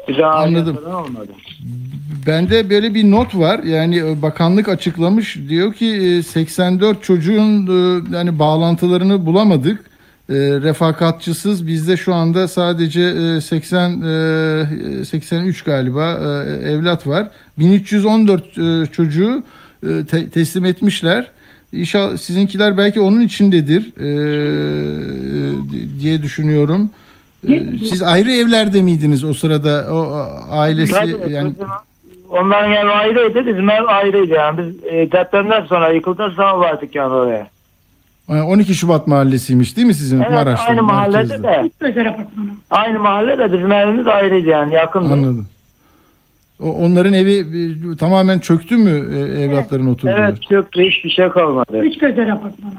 [0.08, 0.78] Bir daha Anladım.
[0.86, 1.32] olmadı.
[2.28, 3.58] Bende böyle bir not var.
[3.62, 5.38] Yani e, bakanlık açıklamış.
[5.48, 9.80] Diyor ki e, 84 çocuğun e, yani bağlantılarını bulamadık.
[10.28, 14.02] E, Refakatçısız bizde şu anda sadece e, 80
[15.00, 17.30] e, 83 galiba e, evlat var.
[17.58, 19.42] 1314 e, çocuğu
[19.82, 21.30] e, te- teslim etmişler.
[21.72, 24.08] İnşallah sizinkiler belki onun içindedir e,
[26.00, 26.90] diye düşünüyorum.
[27.48, 29.86] E, Siz ayrı evlerde miydiniz o sırada?
[29.92, 31.54] O ailesi Tabii, yani
[32.30, 34.58] Onların ev ayrıydı, bizim ev ayrıydı yani.
[34.58, 37.46] Biz e, depremden sonra yıkıldıktan sonra vardık yani oraya.
[38.26, 40.66] Ha, 12 Şubat mahallesiymiş değil mi sizin Evet Maraş'ta?
[40.66, 41.70] aynı mahallede de.
[42.70, 45.12] Aynı mahallede bizim evimiz ayrıydı yani yakındı.
[45.12, 45.46] Anladım.
[46.60, 47.32] O, onların evi
[47.92, 50.10] e, tamamen çöktü mü e, evlatların oturduğu?
[50.12, 51.78] Evet çöktü hiçbir şey kalmadı.
[51.78, 52.72] Üç gözler apartmanı.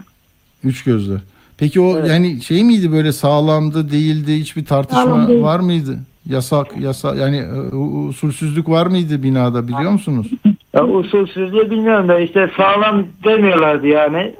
[0.63, 1.13] Üç gözle.
[1.57, 5.41] Peki o yani şey miydi böyle sağlamdı değildi hiçbir tartışma Sağlam değil.
[5.43, 5.99] var mıydı?
[6.29, 10.27] Yasak yasa yani e, usulsüzlük var mıydı binada biliyor musunuz?
[10.73, 14.35] Ya usulsüzlüğü bilmiyorum da işte sağlam demiyorlardı yani.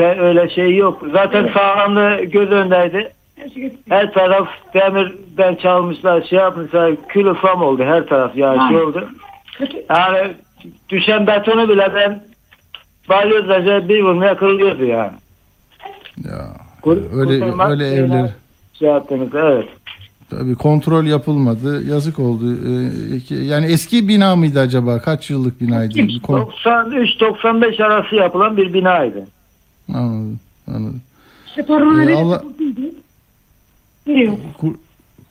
[0.00, 1.02] Ve öyle şey yok.
[1.12, 3.12] Zaten sağlamlığı göz öndeydi.
[3.88, 9.08] Her taraf demirden çalmışlar, şey yapmışlar, kül ufam oldu her taraf yani şey oldu.
[9.90, 10.32] Yani
[10.88, 12.24] düşen betonu bile ben
[13.08, 15.12] balyozla bir vurmaya kırılıyordu yani.
[16.24, 16.48] Ya
[16.82, 18.30] Kur- öyle öyle evler
[18.78, 19.68] Şey yaptınız evet.
[20.30, 21.86] Tabii kontrol yapılmadı.
[21.90, 22.44] Yazık oldu.
[23.30, 24.98] Ee, yani eski bina mıydı acaba?
[25.00, 25.94] Kaç yıllık binaydı?
[25.94, 29.24] Bir kon- 93-95 arası yapılan bir binaydı.
[29.94, 30.40] Anladım.
[30.68, 31.00] Anladım.
[31.46, 32.42] İşte Ee, Allah-.
[34.58, 34.74] Kur-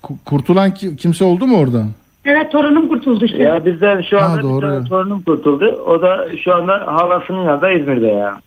[0.04, 1.88] ku- kurtulan ki- kimse oldu mu oradan?
[2.26, 3.38] Evet torunum kurtuldu işte.
[3.44, 4.62] Ya bizden şu Ha, anda bir doğru.
[4.68, 5.66] tane torunum kurtuldu.
[5.66, 8.42] O da şu anda halasının yanında İzmir'de ya.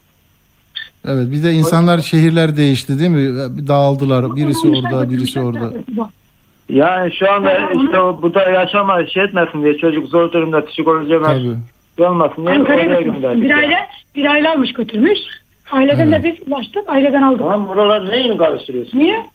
[1.09, 3.37] Evet bir de insanlar şehirler değişti değil mi?
[3.69, 4.37] Dağıldılar.
[4.37, 5.73] Birisi orada, birisi orada.
[6.69, 11.25] Yani şu anda işte o bu da yaşama şey etmesin diye çocuk zor durumda psikolojik
[11.25, 12.07] Tabii.
[12.09, 13.43] olmasın diye Ankara'ya oraya gönderdik.
[13.43, 13.77] Bir aile,
[14.15, 15.19] bir aile almış götürmüş.
[15.73, 16.89] Aileden de biz ulaştık.
[16.89, 17.39] Aileden aldık.
[17.39, 18.99] Tamam buralar neyin karıştırıyorsun?
[18.99, 19.27] Niye?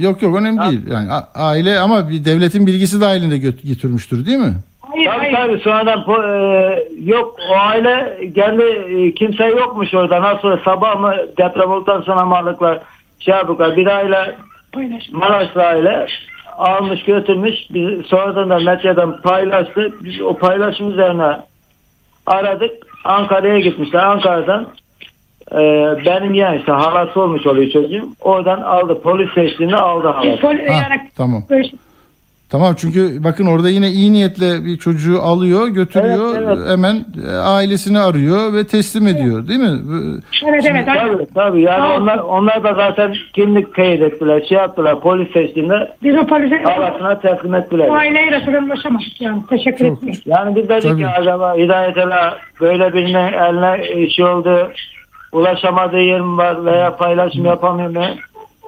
[0.00, 0.86] Yok yok önemli değil.
[0.90, 4.54] Yani aile ama bir devletin bilgisi dahilinde gö- götürmüştür değil mi?
[4.80, 5.34] Hayır Tabii hayır.
[5.36, 10.22] tabii sonradan e, yok o aile kendi e, kimse yokmuş orada.
[10.22, 12.78] Nasıl sabah mı deprem olduktan sonra malıklar
[13.18, 13.76] şey yapıyorlar.
[13.76, 14.36] Bir aile
[14.74, 15.18] Paylaşma.
[15.18, 16.06] Maraşlı aile
[16.58, 17.54] almış götürmüş.
[17.70, 19.92] Biz sonradan da medyadan paylaştı.
[20.00, 21.36] Biz o paylaşım üzerine
[22.26, 22.70] aradık.
[23.04, 24.04] Ankara'ya gitmişler.
[24.04, 24.66] Ankara'dan
[25.52, 25.58] e,
[26.06, 28.08] benim yani işte halası olmuş oluyor çocuğum.
[28.20, 29.00] Oradan aldı.
[29.02, 30.40] Polis eşliğinde aldı halası.
[30.40, 31.42] Pol- Ha, yani tamam.
[32.54, 36.68] Tamam çünkü bakın orada yine iyi niyetle bir çocuğu alıyor, götürüyor, Evet, evet.
[36.68, 39.78] hemen e, ailesini arıyor ve teslim ediyor, değil mi?
[39.84, 40.86] Bu- Evet evet.
[40.86, 46.16] Tabii tabii yani onlar, onlar da zaten kimlik teyit ettiler, şey yaptılar, polis seçtiğinde Biz
[46.16, 47.88] o polise arasına teslim ettiler.
[47.88, 49.42] aileyle de ulaşamadık yani.
[49.50, 50.20] Teşekkür ederim.
[50.26, 51.00] Yani biz dedik Tabii.
[51.02, 54.68] ki acaba Hidayet Ela böyle birine eline şey oldu,
[55.32, 58.04] ulaşamadığı yer mi var veya paylaşım yapamıyor mu?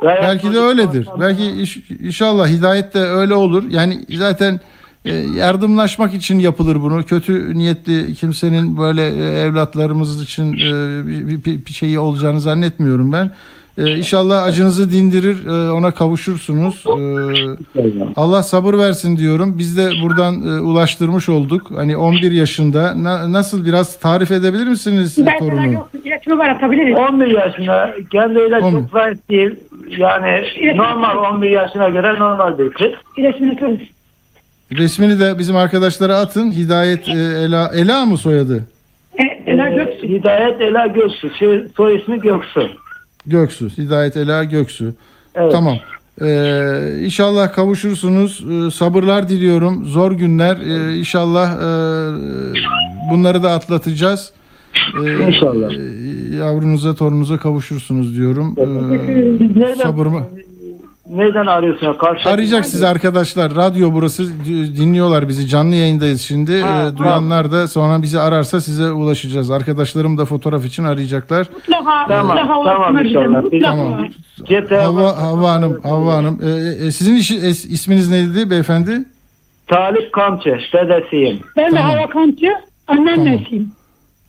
[0.03, 1.09] Veya Belki de öyledir.
[1.21, 3.65] Belki iş- inşallah hidayet de öyle olur.
[3.71, 4.61] Yani zaten
[5.05, 7.03] e, yardımlaşmak için yapılır bunu.
[7.05, 13.31] Kötü niyetli kimsenin böyle e, evlatlarımız için e, bir şeyi olacağını zannetmiyorum ben.
[13.79, 16.85] E, İnşallah acınızı dindirir, e, ona kavuşursunuz.
[16.87, 17.83] E,
[18.17, 19.59] Allah sabır versin diyorum.
[19.59, 21.71] Biz de buradan e, ulaştırmış olduk.
[21.77, 23.03] Hani 11 yaşında.
[23.03, 25.73] Na- nasıl biraz tarif edebilir misiniz e, Ben sana torunu?
[25.73, 25.89] yok.
[26.05, 26.99] İletişimi var atabiliriz.
[26.99, 28.81] 11 yaşında kendiyle 11.
[28.81, 29.51] çok zayıf değil.
[29.99, 30.43] Yani
[30.77, 32.93] normal 11 yaşına göre normal bir kız.
[33.17, 33.79] İletişimi tutarız.
[34.73, 36.53] Resmini de bizim arkadaşlara atın.
[36.53, 38.65] Hidayet e, Ela, Ela mı soyadı?
[39.19, 40.07] E, Ela Ee, Göksu.
[40.07, 41.31] Hidayet Ela Göksu.
[41.39, 42.69] Şey, soy ismi Göksu.
[43.27, 43.69] Göksu.
[43.69, 44.93] Hidayet Ela Göksu.
[45.35, 45.53] Evet.
[45.53, 45.77] Tamam.
[46.23, 48.45] Ee, inşallah kavuşursunuz.
[48.51, 49.85] Ee, sabırlar diliyorum.
[49.85, 50.57] Zor günler.
[50.57, 51.67] Ee, inşallah e,
[53.11, 54.31] bunları da atlatacağız.
[55.05, 55.71] Ee, İnşallah.
[55.73, 58.55] e, yavrunuza, torunuza kavuşursunuz diyorum.
[58.59, 60.23] Ee, sabırımı.
[61.11, 61.95] Nereden arıyorsun?
[61.95, 63.55] Karşı Arayacak sizi arkadaşlar.
[63.55, 64.45] Radyo burası.
[64.77, 65.49] Dinliyorlar bizi.
[65.49, 66.61] Canlı yayındayız şimdi.
[66.63, 69.51] Ha, Ee, duyanlar da sonra bizi ararsa size ulaşacağız.
[69.51, 71.47] Arkadaşlarım da fotoğraf için arayacaklar.
[71.55, 73.43] Mutlaka, Tamam, mutlaka tamam inşallah.
[73.63, 74.09] Tamam.
[74.71, 76.41] Havva, Havva Hanım, Havva Hanım.
[76.43, 79.05] Ee, e, sizin işi, es- isminiz neydi beyefendi?
[79.67, 80.59] Talip Kamçı.
[80.73, 81.41] Dedesiyim.
[81.57, 81.91] Ben de Tamam.
[81.97, 82.53] hava kancı,
[82.89, 83.73] annem nesiyim.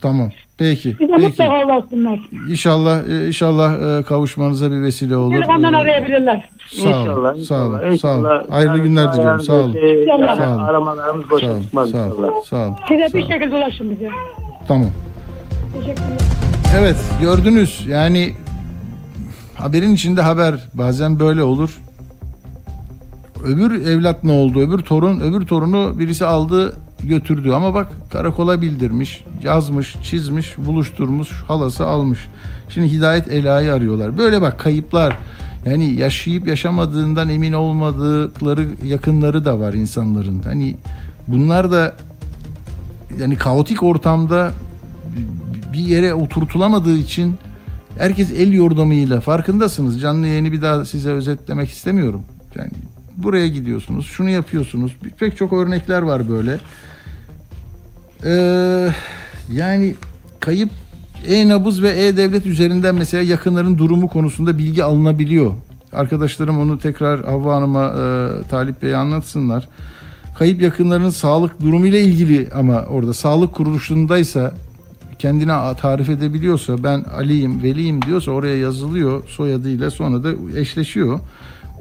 [0.01, 0.29] Tamam.
[0.57, 0.99] Peki.
[0.99, 1.27] Bize Peki.
[1.27, 2.19] mutlaka ulaşsınlar.
[2.49, 5.33] İnşallah e, inşallah e, kavuşmanıza bir vesile olur.
[5.33, 6.49] Telefondan Ee, arayabilirler.
[6.69, 6.99] Sağ olun.
[6.99, 7.35] İnşallah.
[7.45, 7.75] Sağ olun.
[7.75, 7.91] inşallah, Sağ olun.
[7.93, 8.51] inşallah.
[8.51, 9.41] Hayırlı Yani günler diliyorum.
[9.41, 9.75] Sağ olun.
[9.75, 10.37] İnşallah.
[10.37, 10.63] Sağ olun.
[10.63, 12.19] Aramalarımız boşa çıkmaz Sağ inşallah.
[12.29, 12.43] olun.
[12.49, 12.75] Sağ olun.
[12.87, 14.09] Size bir şekilde ulaşın bize.
[14.67, 14.89] Tamam.
[15.73, 16.17] Teşekkürler.
[16.79, 18.33] Evet gördünüz yani
[19.55, 21.77] haberin içinde haber bazen böyle olur.
[23.45, 24.59] Öbür evlat ne oldu?
[24.59, 31.85] Öbür torun, öbür torunu birisi aldı götürdü ama bak karakola bildirmiş, yazmış, çizmiş, buluşturmuş, halası
[31.85, 32.19] almış.
[32.69, 34.17] Şimdi Hidayet Ela'yı arıyorlar.
[34.17, 35.17] Böyle bak kayıplar.
[35.65, 40.41] Yani yaşayıp yaşamadığından emin olmadıkları yakınları da var insanların.
[40.43, 40.75] Hani
[41.27, 41.95] bunlar da
[43.19, 44.51] yani kaotik ortamda
[45.73, 47.35] bir yere oturtulamadığı için
[47.97, 50.01] herkes el yordamıyla farkındasınız.
[50.01, 52.21] Canlı yayını bir daha size özetlemek istemiyorum.
[52.55, 52.71] Yani
[53.17, 54.95] buraya gidiyorsunuz, şunu yapıyorsunuz.
[55.19, 56.59] Pek çok örnekler var böyle.
[58.25, 58.89] Ee,
[59.51, 59.95] yani
[60.39, 60.69] kayıp
[61.27, 65.53] e-nabız ve e-devlet üzerinden mesela yakınların durumu konusunda bilgi alınabiliyor.
[65.93, 69.67] Arkadaşlarım onu tekrar Havva Hanım'a, e, Talip Bey'e anlatsınlar.
[70.37, 74.53] Kayıp yakınlarının sağlık durumu ile ilgili ama orada sağlık kuruluşundaysa
[75.19, 81.19] kendine tarif edebiliyorsa ben Ali'yim, Veli'yim diyorsa oraya yazılıyor soyadıyla sonra da eşleşiyor.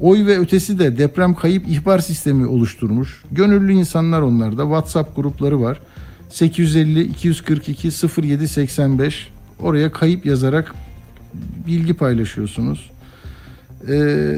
[0.01, 3.23] Oy ve ötesi de deprem kayıp ihbar sistemi oluşturmuş.
[3.31, 5.79] Gönüllü insanlar onlar da WhatsApp grupları var.
[6.29, 9.29] 850 242 0785
[9.59, 10.75] oraya kayıp yazarak
[11.67, 12.89] bilgi paylaşıyorsunuz.
[13.89, 14.37] Ee,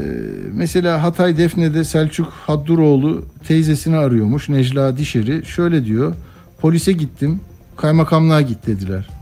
[0.54, 5.46] mesela Hatay Defne'de Selçuk Hadduroğlu teyzesini arıyormuş Necla Dişeri.
[5.46, 6.14] Şöyle diyor.
[6.62, 7.40] Polise gittim.
[7.78, 9.19] Kaymakamlığa git dediler.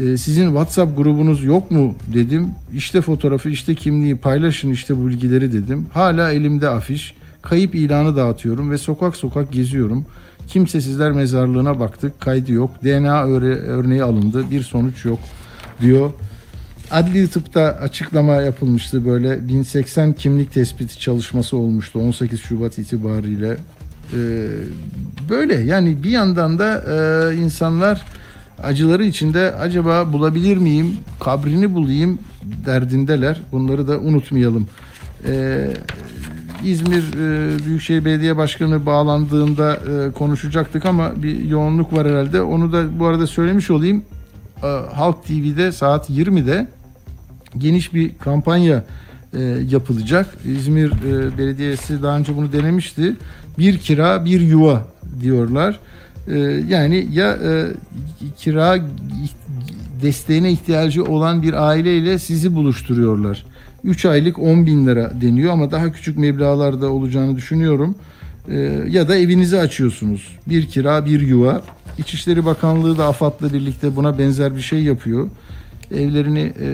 [0.00, 2.48] Ee, sizin WhatsApp grubunuz yok mu dedim.
[2.74, 5.86] İşte fotoğrafı, işte kimliği paylaşın işte bilgileri dedim.
[5.92, 7.14] Hala elimde afiş.
[7.42, 10.06] Kayıp ilanı dağıtıyorum ve sokak sokak geziyorum.
[10.48, 12.20] Kimsesizler mezarlığına baktık.
[12.20, 12.70] Kaydı yok.
[12.84, 14.50] DNA öre- örneği alındı.
[14.50, 15.18] Bir sonuç yok
[15.80, 16.10] diyor.
[16.90, 23.56] Adli tıpta açıklama yapılmıştı böyle 1080 kimlik tespiti çalışması olmuştu 18 Şubat itibariyle.
[24.16, 24.48] Ee,
[25.30, 28.02] böyle yani bir yandan da e, insanlar
[28.62, 32.18] acıları içinde acaba bulabilir miyim, kabrini bulayım
[32.66, 33.40] derdindeler.
[33.52, 34.68] Bunları da unutmayalım.
[35.28, 35.70] Ee,
[36.64, 42.42] İzmir e, Büyükşehir Belediye Başkanı bağlandığında e, konuşacaktık ama bir yoğunluk var herhalde.
[42.42, 44.04] Onu da bu arada söylemiş olayım.
[44.62, 46.66] E, Halk TV'de saat 20'de
[47.58, 48.84] geniş bir kampanya
[49.34, 50.26] e, yapılacak.
[50.44, 53.16] İzmir e, Belediyesi daha önce bunu denemişti.
[53.58, 54.86] Bir kira bir yuva
[55.20, 55.80] diyorlar.
[56.28, 57.66] E, yani ya e,
[58.38, 58.78] kira
[60.02, 63.44] desteğine ihtiyacı olan bir aileyle sizi buluşturuyorlar.
[63.84, 67.94] 3 aylık 10 bin lira deniyor ama daha küçük meblağlarda olacağını düşünüyorum.
[68.48, 68.56] E,
[68.88, 70.38] ya da evinizi açıyorsunuz.
[70.46, 71.62] Bir kira bir yuva.
[71.98, 75.28] İçişleri Bakanlığı da AFAD'la birlikte buna benzer bir şey yapıyor
[75.94, 76.68] evlerini e,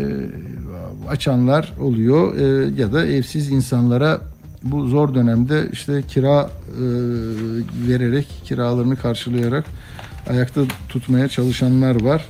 [1.09, 4.21] açanlar oluyor e, ya da evsiz insanlara
[4.63, 6.85] bu zor dönemde işte kira e,
[7.89, 9.65] vererek kiralarını karşılayarak
[10.31, 12.25] ayakta tutmaya çalışanlar var.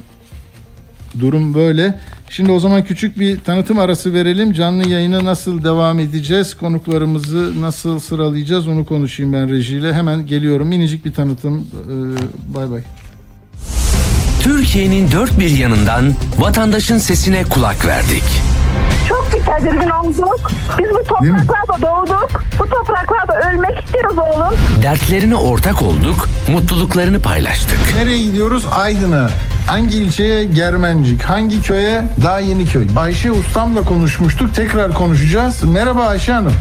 [1.20, 1.98] Durum böyle.
[2.30, 4.52] Şimdi o zaman küçük bir tanıtım arası verelim.
[4.52, 6.54] Canlı yayına nasıl devam edeceğiz?
[6.54, 8.68] Konuklarımızı nasıl sıralayacağız?
[8.68, 9.94] Onu konuşayım ben rejiyle.
[9.94, 10.68] Hemen geliyorum.
[10.68, 11.56] Minicik bir tanıtım.
[11.58, 12.82] Ee, Bay bay.
[14.42, 18.47] Türkiye'nin dört bir yanından vatandaşın sesine kulak verdik.
[19.08, 20.50] Çok bir tedirgin olduk.
[20.78, 22.42] Biz bu topraklarda doğduk.
[22.58, 24.54] Bu topraklarda ölmek istiyoruz oğlum.
[24.82, 27.78] Dertlerine ortak olduk, mutluluklarını paylaştık.
[27.96, 28.64] Nereye gidiyoruz?
[28.76, 29.30] Aydın'a.
[29.68, 30.44] Hangi ilçeye?
[30.44, 31.22] Germencik.
[31.22, 32.02] Hangi köye?
[32.24, 32.86] Daha yeni köy.
[32.96, 34.54] Ayşe Ustam'la konuşmuştuk.
[34.54, 35.64] Tekrar konuşacağız.
[35.64, 36.52] Merhaba Ayşe Hanım.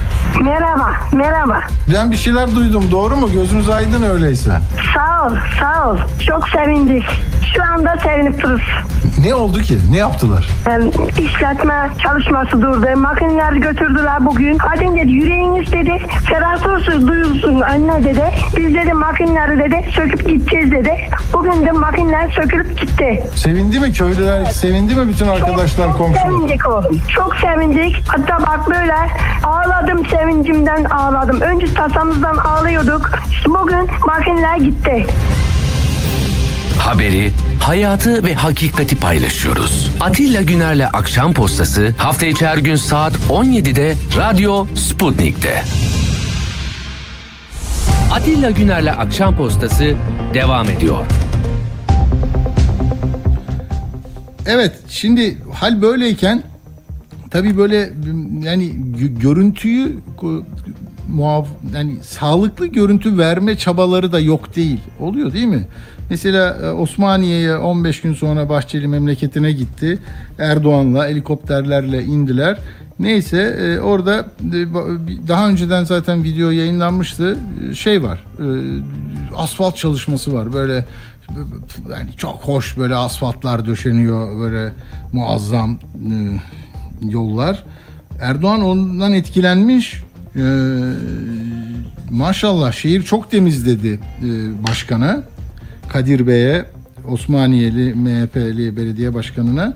[0.43, 1.60] Merhaba, merhaba.
[1.93, 2.84] Ben bir şeyler duydum.
[2.91, 3.30] Doğru mu?
[3.34, 4.52] Gözünüz aydın öyleyse.
[4.96, 5.98] Sağ ol, sağ ol.
[6.28, 7.04] Çok sevindik.
[7.56, 8.62] Şu anda sevinip dururuz.
[9.26, 9.78] Ne oldu ki?
[9.91, 10.48] Ne yaptılar?
[10.65, 10.82] Hem
[11.26, 12.88] işletme çalışması durdu.
[12.98, 14.58] Makineleri götürdüler bugün.
[14.58, 16.02] Hadi dedi yüreğiniz dedi.
[16.26, 18.24] Ferahsız duyulsun anne dedi.
[18.58, 20.91] Biz dedi makineleri dedi söküp gideceğiz dedi.
[21.34, 22.96] Bugün de makineler sökülüp gitti.
[23.36, 24.45] Sevindi mi köylüler?
[24.45, 26.21] Sevindi mi bütün arkadaşlar, çok, çok komşular?
[26.23, 27.01] sevindik oğlum.
[27.15, 28.03] Çok sevindik.
[28.07, 28.93] Hatta bak böyle
[29.43, 31.41] ağladım sevincimden ağladım.
[31.41, 33.12] Önce tasamızdan ağlıyorduk.
[33.31, 35.05] İşte bugün makineler gitti.
[36.79, 37.31] Haberi,
[37.62, 39.91] hayatı ve hakikati paylaşıyoruz.
[39.99, 45.63] Atilla Güner'le Akşam Postası hafta içi her gün saat 17'de Radyo Sputnik'te.
[48.13, 49.95] Atilla Güner'le Akşam Postası
[50.33, 50.97] devam ediyor.
[54.47, 56.43] Evet şimdi hal böyleyken
[57.31, 57.89] tabii böyle
[58.43, 59.95] yani gö- görüntüyü
[61.10, 64.79] muaf yani sağlıklı görüntü verme çabaları da yok değil.
[64.99, 65.67] Oluyor değil mi?
[66.10, 69.99] Mesela e, Osmaniye'ye 15 gün sonra Bahçeli memleketine gitti.
[70.39, 72.57] Erdoğan'la helikopterlerle indiler.
[72.99, 74.53] Neyse e, orada e,
[75.27, 77.38] daha önceden zaten video yayınlanmıştı.
[77.75, 78.23] Şey var.
[79.36, 80.53] Asfalt çalışması var.
[80.53, 80.86] Böyle
[81.92, 84.74] yani çok hoş böyle asfaltlar döşeniyor böyle
[85.13, 86.13] muazzam e,
[87.10, 87.63] yollar.
[88.22, 90.04] Erdoğan ondan etkilenmiş.
[90.36, 90.44] E,
[92.12, 94.28] maşallah şehir çok temiz dedi e,
[94.68, 95.24] başkana.
[95.90, 96.66] Kadir Bey'e,
[97.08, 99.74] Osmaniyeli MHP'li belediye başkanına.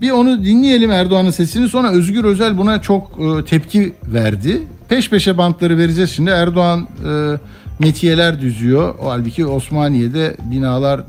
[0.00, 4.62] Bir onu dinleyelim Erdoğan'ın sesini sonra Özgür Özel buna çok e, tepki verdi.
[4.88, 6.30] Peş peşe bantları vereceğiz şimdi.
[6.30, 7.38] Erdoğan e,
[7.78, 8.94] metiyeler düzüyor.
[8.98, 11.00] O halbuki Osmaniye'de binalar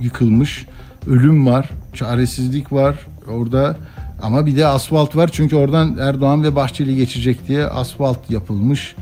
[0.00, 0.66] yıkılmış.
[1.06, 2.96] Ölüm var, çaresizlik var
[3.28, 3.76] orada.
[4.22, 8.96] Ama bir de asfalt var çünkü oradan Erdoğan ve Bahçeli geçecek diye asfalt yapılmış.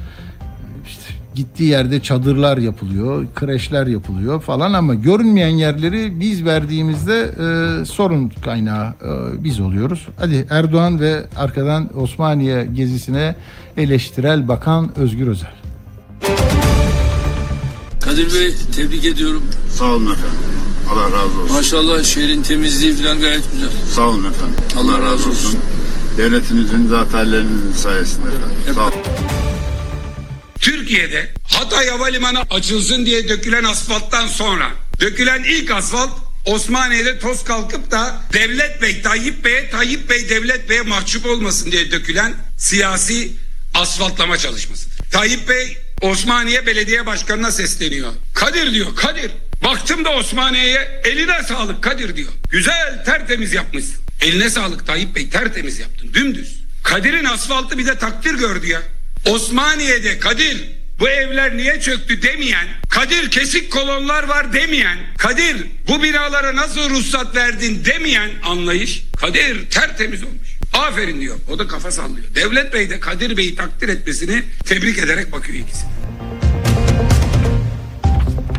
[0.87, 8.33] İşte gittiği yerde çadırlar yapılıyor, kreşler yapılıyor falan ama görünmeyen yerleri biz verdiğimizde e, sorun
[8.45, 10.09] kaynağı e, biz oluyoruz.
[10.16, 13.35] Hadi Erdoğan ve arkadan Osmaniye gezisine
[13.77, 15.62] eleştirel bakan Özgür Özel.
[18.01, 19.43] Kadir Bey tebrik ediyorum.
[19.79, 20.39] Sağ olun efendim.
[20.91, 21.57] Allah razı olsun.
[21.57, 23.69] Maşallah şehrin temizliği falan gayet güzel.
[23.95, 24.57] Sağ olun efendim.
[24.77, 25.59] Allah razı olsun.
[26.17, 28.75] Devletimizin zaferlerinizin sayesinde efendim.
[28.75, 28.93] Sağ olun.
[30.61, 36.11] Türkiye'de Hatay Havalimanı açılsın diye dökülen asfalttan sonra dökülen ilk asfalt
[36.47, 41.91] Osmaniye'de toz kalkıp da Devlet Bey Tayyip Bey'e Tayyip Bey Devlet Bey'e mahcup olmasın diye
[41.91, 43.33] dökülen siyasi
[43.75, 44.89] asfaltlama çalışması.
[45.11, 48.12] Tayyip Bey Osmaniye Belediye Başkanı'na sesleniyor.
[48.35, 49.31] Kadir diyor Kadir.
[49.65, 52.33] Baktım da Osmaniye'ye eline sağlık Kadir diyor.
[52.51, 53.95] Güzel tertemiz yapmışsın.
[54.21, 56.62] Eline sağlık Tayyip Bey tertemiz yaptın dümdüz.
[56.85, 58.83] Kadir'in asfaltı bir de takdir gördü ya.
[59.27, 65.57] Osmaniye'de Kadir bu evler niye çöktü demeyen, Kadir kesik kolonlar var demeyen, Kadir
[65.88, 70.49] bu binalara nasıl ruhsat verdin demeyen anlayış, Kadir tertemiz olmuş.
[70.73, 71.37] Aferin diyor.
[71.53, 72.27] O da kafa sallıyor.
[72.35, 75.87] Devlet Bey de Kadir Bey'i takdir etmesini tebrik ederek bakıyor ikisi.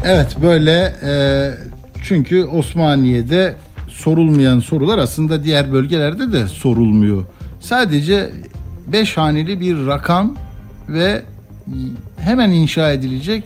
[0.06, 1.14] Evet böyle e,
[2.04, 3.56] çünkü Osmaniye'de
[3.88, 7.26] sorulmayan sorular aslında diğer bölgelerde de sorulmuyor.
[7.60, 8.32] Sadece
[8.88, 10.38] 5 haneli bir rakam
[10.90, 11.24] ve
[12.18, 13.44] hemen inşa edilecek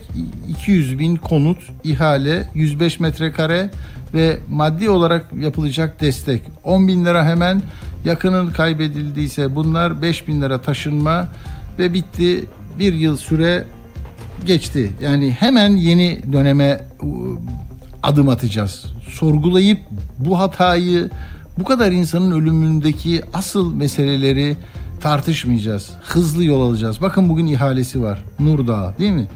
[0.48, 3.70] 200 bin konut, ihale, 105 metrekare
[4.14, 6.42] ve maddi olarak yapılacak destek.
[6.64, 7.62] 10 bin lira hemen
[8.04, 11.28] yakının kaybedildiyse bunlar 5 bin lira taşınma
[11.78, 12.44] ve bitti.
[12.78, 13.64] Bir yıl süre
[14.46, 14.92] geçti.
[15.02, 16.80] Yani hemen yeni döneme
[18.02, 18.84] adım atacağız.
[19.08, 19.78] Sorgulayıp
[20.18, 21.10] bu hatayı,
[21.58, 24.56] bu kadar insanın ölümündeki asıl meseleleri
[25.00, 25.90] tartışmayacağız.
[26.02, 27.00] Hızlı yol alacağız.
[27.00, 28.24] Bakın bugün ihalesi var.
[28.40, 29.26] Nurdağ değil mi?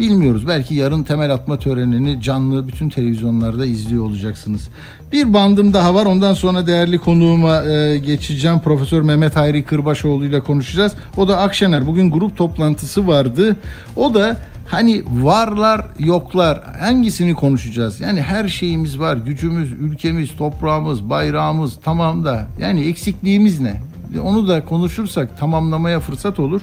[0.00, 0.48] Bilmiyoruz.
[0.48, 4.68] Belki yarın temel atma törenini canlı bütün televizyonlarda izliyor olacaksınız.
[5.12, 6.06] Bir bandım daha var.
[6.06, 8.60] Ondan sonra değerli konuğuma e, geçeceğim.
[8.60, 10.92] Profesör Mehmet Hayri Kırbaşoğlu ile konuşacağız.
[11.16, 11.86] O da Akşener.
[11.86, 13.56] Bugün grup toplantısı vardı.
[13.96, 14.36] O da
[14.66, 18.00] Hani varlar yoklar hangisini konuşacağız?
[18.00, 19.16] Yani her şeyimiz var.
[19.16, 23.80] Gücümüz, ülkemiz, toprağımız, bayrağımız tamam da yani eksikliğimiz ne?
[24.22, 26.60] Onu da konuşursak tamamlamaya fırsat olur.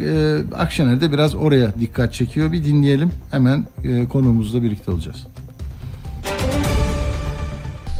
[0.00, 2.52] Ee, Akşener de biraz oraya dikkat çekiyor.
[2.52, 3.12] Bir dinleyelim.
[3.30, 5.16] Hemen e, konuğumuzla birlikte olacağız.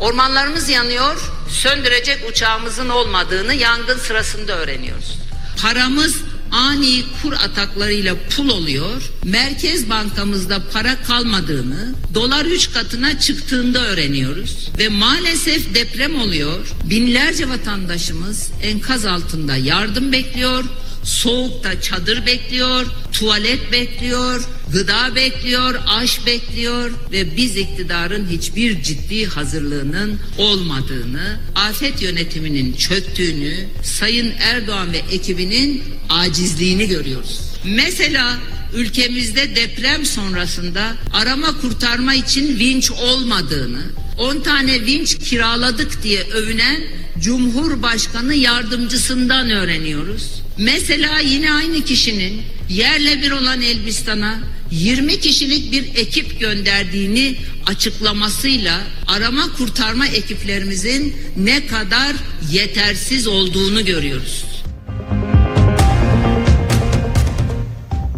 [0.00, 5.18] Ormanlarımız yanıyor, söndürecek uçağımızın olmadığını yangın sırasında öğreniyoruz.
[5.62, 6.16] Paramız
[6.50, 9.02] ani kur ataklarıyla pul oluyor.
[9.24, 14.70] Merkez bankamızda para kalmadığını, dolar üç katına çıktığında öğreniyoruz.
[14.78, 16.72] Ve maalesef deprem oluyor.
[16.90, 20.64] Binlerce vatandaşımız enkaz altında yardım bekliyor.
[21.04, 30.20] Soğukta çadır bekliyor, tuvalet bekliyor, gıda bekliyor, aş bekliyor ve biz iktidarın hiçbir ciddi hazırlığının
[30.38, 37.40] olmadığını, afet yönetiminin çöktüğünü, Sayın Erdoğan ve ekibinin acizliğini görüyoruz.
[37.64, 38.38] Mesela
[38.74, 43.82] ülkemizde deprem sonrasında arama kurtarma için vinç olmadığını,
[44.18, 46.82] 10 tane vinç kiraladık diye övünen
[47.18, 50.39] Cumhurbaşkanı yardımcısından öğreniyoruz.
[50.58, 54.34] Mesela yine aynı kişinin yerle bir olan Elbistan'a
[54.70, 57.36] 20 kişilik bir ekip gönderdiğini
[57.66, 58.74] açıklamasıyla
[59.16, 62.12] arama kurtarma ekiplerimizin ne kadar
[62.50, 64.44] yetersiz olduğunu görüyoruz.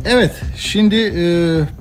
[0.06, 1.24] Evet, şimdi e,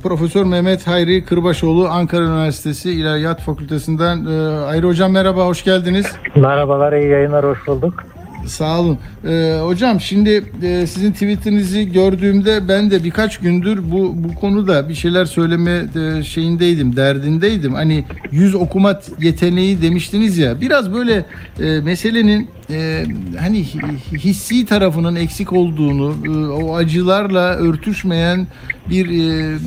[0.04, 4.26] Profesör Mehmet Hayri Kırbaşoğlu Ankara Üniversitesi İlahiyat Fakültesinden.
[4.26, 6.06] E, Hayri Hocam merhaba, hoş geldiniz.
[6.36, 8.04] Merhabalar, iyi yayınlar, hoş bulduk.
[8.48, 8.98] Sağ olun.
[9.28, 14.94] Ee, hocam şimdi e, sizin tweetinizi gördüğümde ben de birkaç gündür bu bu konuda bir
[14.94, 17.74] şeyler söyleme e, şeyindeydim, derdindeydim.
[17.74, 20.62] Hani yüz okuma yeteneği demiştiniz ya.
[20.62, 21.26] Biraz böyle
[21.60, 23.06] e, meselenin e,
[23.40, 23.66] hani
[24.14, 28.48] hissi tarafının eksik olduğunu, e, o acılarla örtüşmeyen
[28.90, 29.58] bir e,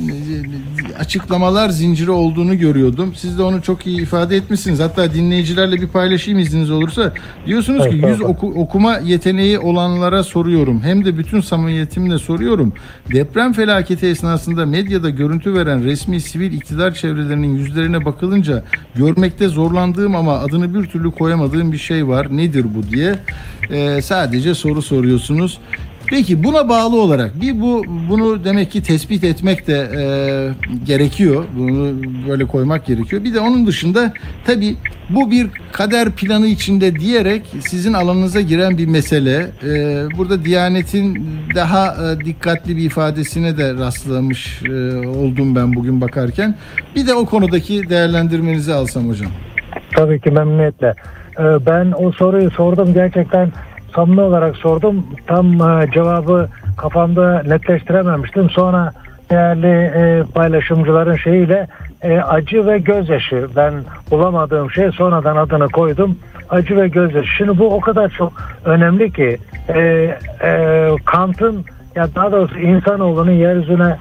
[0.99, 3.13] açıklamalar zinciri olduğunu görüyordum.
[3.15, 4.79] Siz de onu çok iyi ifade etmişsiniz.
[4.79, 7.13] Hatta dinleyicilerle bir paylaşayım izniniz olursa.
[7.47, 10.81] Diyorsunuz ki yüz oku, okuma yeteneği olanlara soruyorum.
[10.83, 12.73] Hem de bütün samimiyetimle soruyorum.
[13.13, 18.63] Deprem felaketi esnasında medyada görüntü veren resmi sivil iktidar çevrelerinin yüzlerine bakılınca
[18.95, 22.37] görmekte zorlandığım ama adını bir türlü koyamadığım bir şey var.
[22.37, 22.94] Nedir bu diye
[23.69, 25.59] e, sadece soru soruyorsunuz.
[26.07, 30.03] Peki buna bağlı olarak bir bu bunu demek ki tespit etmek de e,
[30.85, 31.45] gerekiyor.
[31.57, 31.93] Bunu
[32.29, 33.23] böyle koymak gerekiyor.
[33.23, 34.13] Bir de onun dışında
[34.45, 34.75] tabii
[35.09, 39.47] bu bir kader planı içinde diyerek sizin alanınıza giren bir mesele.
[39.63, 46.55] E, burada Diyanet'in daha e, dikkatli bir ifadesine de rastlamış e, oldum ben bugün bakarken.
[46.95, 49.31] Bir de o konudaki değerlendirmenizi alsam hocam.
[49.95, 50.95] Tabii ki memnuniyetle.
[51.39, 53.51] Ee, ben o soruyu sordum gerçekten
[53.95, 55.05] samimi olarak sordum.
[55.27, 58.49] Tam e, cevabı kafamda netleştirememiştim.
[58.49, 58.91] Sonra
[59.29, 61.67] değerli e, paylaşımcıların şeyiyle
[62.01, 63.73] e, acı ve gözyaşı ben
[64.11, 66.17] bulamadığım şey sonradan adını koydum.
[66.49, 67.29] Acı ve gözyaşı.
[67.37, 68.33] Şimdi bu o kadar çok
[68.65, 69.37] önemli ki
[71.05, 71.65] Kant'ın
[71.95, 73.97] ya daha doğrusu insanoğlunun yeryüzüne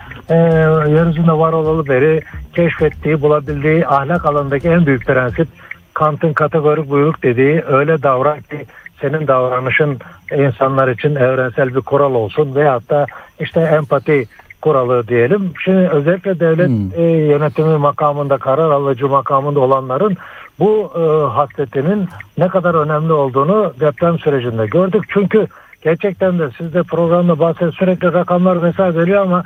[0.91, 2.23] yeryüzünde var olalı beri
[2.55, 5.49] keşfettiği, bulabildiği ahlak alanındaki en büyük prensip
[5.95, 8.67] Kant'ın kategorik buyruk dediği öyle davran ki
[9.01, 9.99] senin davranışın
[10.37, 13.07] insanlar için evrensel bir kural olsun veyahut da
[13.41, 14.25] işte empati
[14.63, 15.53] kuralı diyelim.
[15.65, 16.91] Şimdi özellikle devlet Hmm.
[16.97, 20.17] e, yönetimi makamında, karar alıcı makamında olanların
[20.59, 25.05] bu e, hasletinin ne kadar önemli olduğunu deprem sürecinde gördük.
[25.09, 25.47] Çünkü
[25.83, 29.43] gerçekten de siz de programda bahset sürekli rakamlar mesaj veriyor ama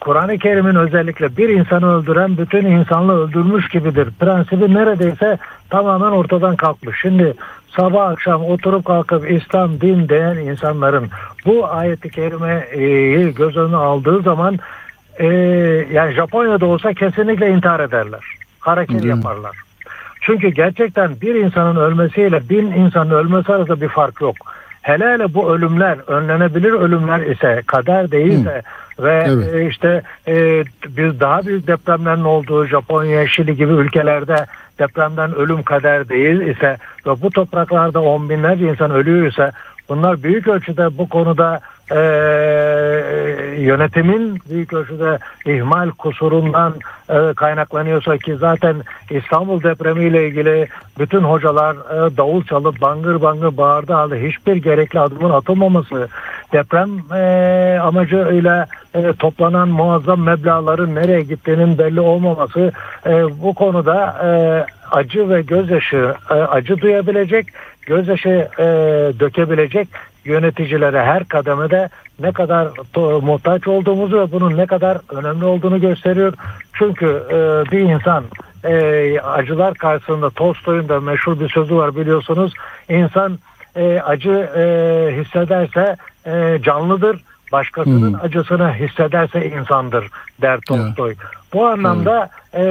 [0.00, 4.08] Kur'an-ı Kerim'in özellikle bir insanı öldüren bütün insanlığı öldürmüş gibidir.
[4.20, 5.38] Prensibi neredeyse
[5.70, 7.00] tamamen ortadan kalkmış.
[7.00, 7.34] Şimdi
[7.76, 11.08] sabah akşam oturup kalkıp İslam, din diyen insanların
[11.46, 14.58] bu ayeti kerimeyi göz önüne aldığı zaman
[15.18, 15.26] e,
[15.92, 18.20] yani Japonya'da olsa kesinlikle intihar ederler.
[18.60, 19.08] Hareket mi?
[19.08, 19.56] yaparlar.
[20.20, 24.36] Çünkü gerçekten bir insanın ölmesiyle bin insanın ölmesi arasında bir fark yok.
[24.82, 28.62] Hele hele bu ölümler önlenebilir ölümler ise kader değilse
[29.00, 29.54] ve Evet.
[29.54, 34.46] e, işte e, bir daha büyük depremlerin olduğu Japonya, Şili gibi ülkelerde
[34.78, 36.76] depremden ölüm kader değil ise
[37.06, 39.50] ve bu topraklarda on binlerce insan ölüyor ise
[39.88, 41.98] bunlar büyük ölçüde bu konuda e,
[43.58, 46.74] yönetimin büyük ölçüde ihmal kusurundan
[47.08, 48.76] e, kaynaklanıyorsa ki zaten
[49.10, 50.68] İstanbul depremiyle ilgili
[50.98, 56.08] bütün hocalar e, davul çalıp bangır bangır bağırdı halde hiçbir gerekli adımın atılmaması
[56.52, 62.72] deprem e, amacıyla e, toplanan muazzam meblağların nereye gittiğinin belli olmaması
[63.06, 64.30] e, bu konuda e,
[64.90, 67.46] acı ve gözyaşı e, acı duyabilecek,
[67.82, 68.64] gözyaşı e,
[69.20, 69.88] dökebilecek
[70.24, 71.88] yöneticilere her kademede
[72.20, 72.68] ne kadar
[73.22, 76.34] muhtaç olduğumuzu ve bunun ne kadar önemli olduğunu gösteriyor.
[76.72, 77.36] Çünkü e,
[77.72, 78.24] bir insan
[78.64, 82.54] e, acılar karşısında Tolstoy'un da meşhur bir sözü var biliyorsunuz.
[82.88, 83.38] İnsan
[83.76, 84.62] e, acı e,
[85.16, 85.96] hissederse
[86.28, 87.20] e, canlıdır.
[87.52, 88.24] Başkasının Hmm.
[88.24, 90.10] acısını hissederse insandır
[90.42, 91.14] der Tolstoy.
[91.52, 92.62] Bu anlamda e,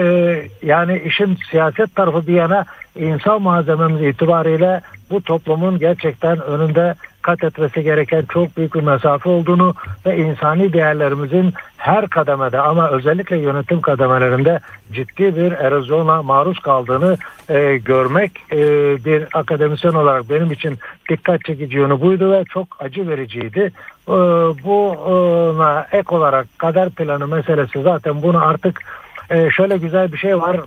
[0.61, 2.65] yani işin siyaset tarafı bir yana
[2.99, 9.75] insan malzememiz itibariyle bu toplumun gerçekten önünde kat etmesi gereken çok büyük bir mesafe olduğunu
[10.05, 14.59] ve insani değerlerimizin her kademede ama özellikle yönetim kademelerinde
[14.91, 17.17] ciddi bir erozyona maruz kaldığını
[17.49, 18.57] e, görmek e,
[19.05, 20.77] bir akademisyen olarak benim için
[21.09, 23.71] dikkat çekici yönü buydu ve çok acı vericiydi.
[24.07, 24.15] E,
[24.63, 28.81] buna ek olarak kader planı meselesi zaten bunu artık
[29.29, 30.57] e, şöyle güzel bir şey var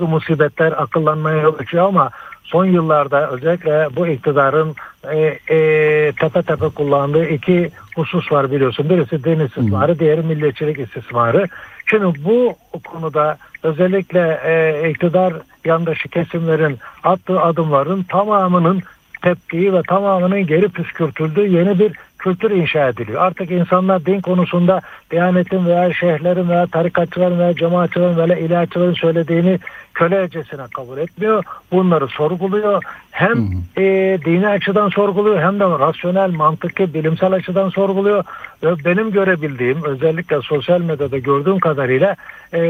[0.00, 2.10] musibetler akıllanmaya yol açıyor ama
[2.44, 4.74] son yıllarda özellikle bu iktidarın
[5.12, 5.18] e,
[5.54, 8.90] e, tepe tepe kullandığı iki husus var biliyorsun.
[8.90, 11.48] Birisi din istismarı, diğeri milliyetçilik istismarı.
[11.86, 15.34] Şimdi bu konuda özellikle e, iktidar
[15.64, 18.82] yandaşı kesimlerin attığı adımların tamamının
[19.22, 21.92] tepkiyi ve tamamının geri püskürtüldüğü yeni bir
[22.24, 23.22] kültür inşa ediliyor.
[23.22, 29.58] Artık insanlar din konusunda Diyanetin veya şeyhlerin veya tarikatçıların veya cemaatçıların veya ilahçıların söylediğini
[29.94, 31.44] kölecesine kabul etmiyor.
[31.72, 32.82] Bunları sorguluyor.
[33.10, 33.82] Hem e,
[34.24, 38.24] dini açıdan sorguluyor hem de rasyonel, mantıklı, bilimsel açıdan sorguluyor.
[38.62, 42.16] Ve benim görebildiğim özellikle sosyal medyada gördüğüm kadarıyla
[42.54, 42.60] e,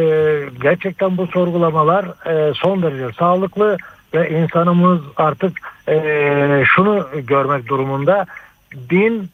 [0.62, 3.76] gerçekten bu sorgulamalar e, son derece sağlıklı
[4.14, 5.52] ve insanımız artık
[5.88, 8.26] e, şunu görmek durumunda
[8.90, 9.30] din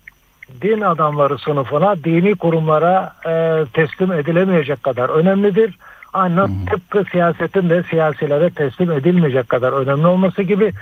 [0.62, 5.78] din adamları sınıfına dini kurumlara e, teslim edilemeyecek kadar önemlidir.
[6.12, 10.72] Aynen tıpkı siyasetin de siyasilere teslim edilmeyecek kadar önemli olması gibi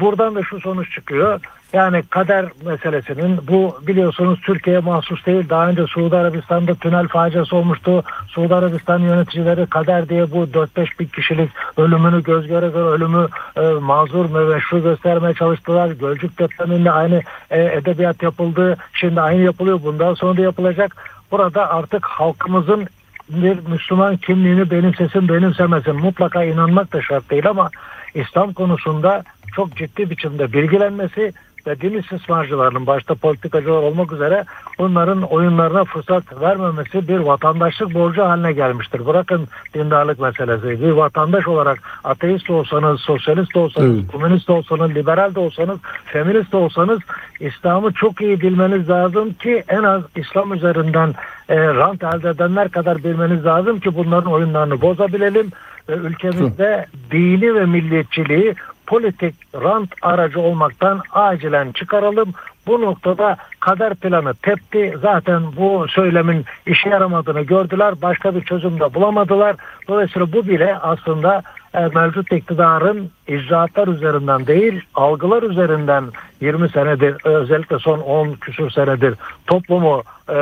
[0.00, 1.40] buradan da şu sonuç çıkıyor.
[1.74, 5.48] Yani kader meselesinin bu biliyorsunuz Türkiye'ye mahsus değil.
[5.48, 8.04] Daha önce Suudi Arabistan'da tünel faciası olmuştu.
[8.28, 13.60] Suudi Arabistan yöneticileri kader diye bu 4-5 bin kişilik ölümünü göz göre göre ölümü e,
[13.60, 15.90] mazur ve meşru göstermeye çalıştılar.
[15.90, 18.76] Gölcük depreminde aynı e, edebiyat yapıldı.
[18.92, 19.80] Şimdi aynı yapılıyor.
[19.84, 20.96] Bundan sonra da yapılacak.
[21.30, 22.86] Burada artık halkımızın
[23.28, 27.70] bir Müslüman kimliğini benimsesin benimsemesin mutlaka inanmak da şart değil ama
[28.14, 29.22] İslam konusunda
[29.56, 31.32] çok ciddi biçimde bilgilenmesi
[31.66, 34.44] ve din istismarcılarının başta politikacılar olmak üzere
[34.78, 39.06] bunların oyunlarına fırsat vermemesi bir vatandaşlık borcu haline gelmiştir.
[39.06, 40.82] Bırakın dindarlık meselesi.
[40.82, 44.12] Bir vatandaş olarak ateist olsanız, sosyalist olsanız, Evet.
[44.12, 46.98] komünist olsanız, liberal de olsanız, feminist de olsanız
[47.40, 51.14] İslam'ı çok iyi bilmeniz lazım ki en az İslam üzerinden
[51.48, 55.50] e, rant elde edenler kadar bilmeniz lazım ki bunların oyunlarını bozabilelim
[55.88, 58.54] ve ülkemizde dini ve milliyetçiliği
[58.86, 62.34] politik rant aracı olmaktan acilen çıkaralım.
[62.66, 64.94] Bu noktada kader planı tepti.
[65.02, 67.94] Zaten bu söylemin işe yaramadığını gördüler.
[68.02, 69.56] Başka bir çözüm de bulamadılar.
[69.88, 71.42] Dolayısıyla bu bile aslında
[71.80, 76.04] mevcut iktidarın icraatlar üzerinden değil algılar üzerinden
[76.40, 79.14] 20 senedir e, özellikle son 10 küsur senedir
[79.46, 80.34] toplumu e,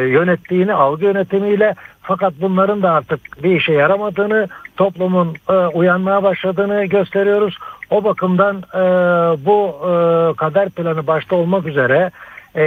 [0.00, 7.58] yönettiğini algı yönetimiyle fakat bunların da artık bir işe yaramadığını toplumun e, uyanmaya başladığını gösteriyoruz.
[7.90, 8.80] O bakımdan e,
[9.46, 9.92] bu e,
[10.36, 12.10] kader planı başta olmak üzere
[12.56, 12.64] e,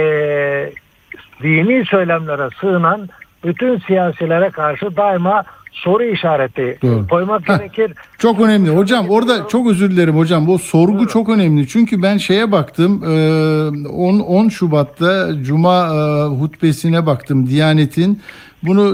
[1.42, 3.08] dini söylemlere sığınan
[3.44, 5.44] bütün siyasilere karşı daima
[5.74, 7.08] soru işareti Doğru.
[7.08, 7.58] koymak Heh.
[7.58, 7.92] gerekir.
[8.18, 8.70] Çok önemli.
[8.70, 10.48] Hocam orada çok özür dilerim hocam.
[10.48, 11.68] O sorgu çok önemli.
[11.68, 13.02] Çünkü ben şeye baktım.
[13.04, 15.88] e, 10 10 Şubat'ta Cuma
[16.26, 18.20] hutbesine baktım Diyanet'in.
[18.66, 18.84] Bunu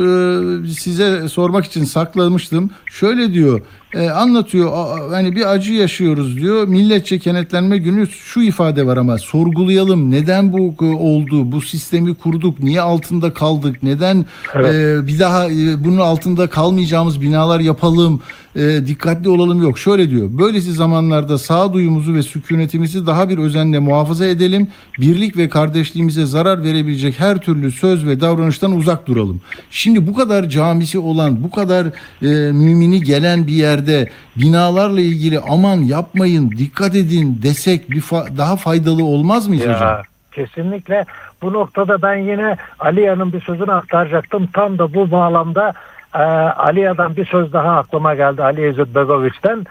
[0.67, 2.71] e, size sormak için saklamıştım.
[2.87, 3.61] Şöyle diyor.
[3.95, 4.71] e, anlatıyor.
[4.75, 6.69] a- Hani bir acı yaşıyoruz diyor.
[6.69, 10.11] Milletçe kenetlenme günü şu ifade var ama sorgulayalım.
[10.11, 11.53] Neden bu e, oldu?
[11.53, 12.61] Bu sistemi kurduk.
[12.63, 13.83] Niye altında kaldık?
[13.83, 18.21] Neden e, bir daha e, bunun altında kalmayacağımız binalar yapalım?
[18.57, 19.79] E, dikkatli olalım yok.
[19.79, 20.29] Şöyle diyor.
[20.33, 24.69] Böylesi zamanlarda sağduyumuzu ve sükunetimizi daha bir özenle muhafaza edelim.
[24.99, 29.41] Birlik ve kardeşliğimize zarar verebilecek her türlü söz ve davranıştan uzak duralım.
[29.71, 31.87] Şimdi bu kadar camisi olan, bu kadar
[32.23, 38.57] e, mümini gelen bir yerde binalarla ilgili aman yapmayın, dikkat edin desek bir fa- daha
[38.57, 39.83] faydalı olmaz mıyız hocam?
[39.83, 41.05] Ya, kesinlikle
[41.43, 44.49] bu noktada ben yine Aliya'nın bir sözünü aktaracaktım.
[44.53, 45.73] Tam da bu bağlamda
[46.15, 49.67] e, Aliya'dan bir söz daha aklıma geldi Ali Begoviç'ten.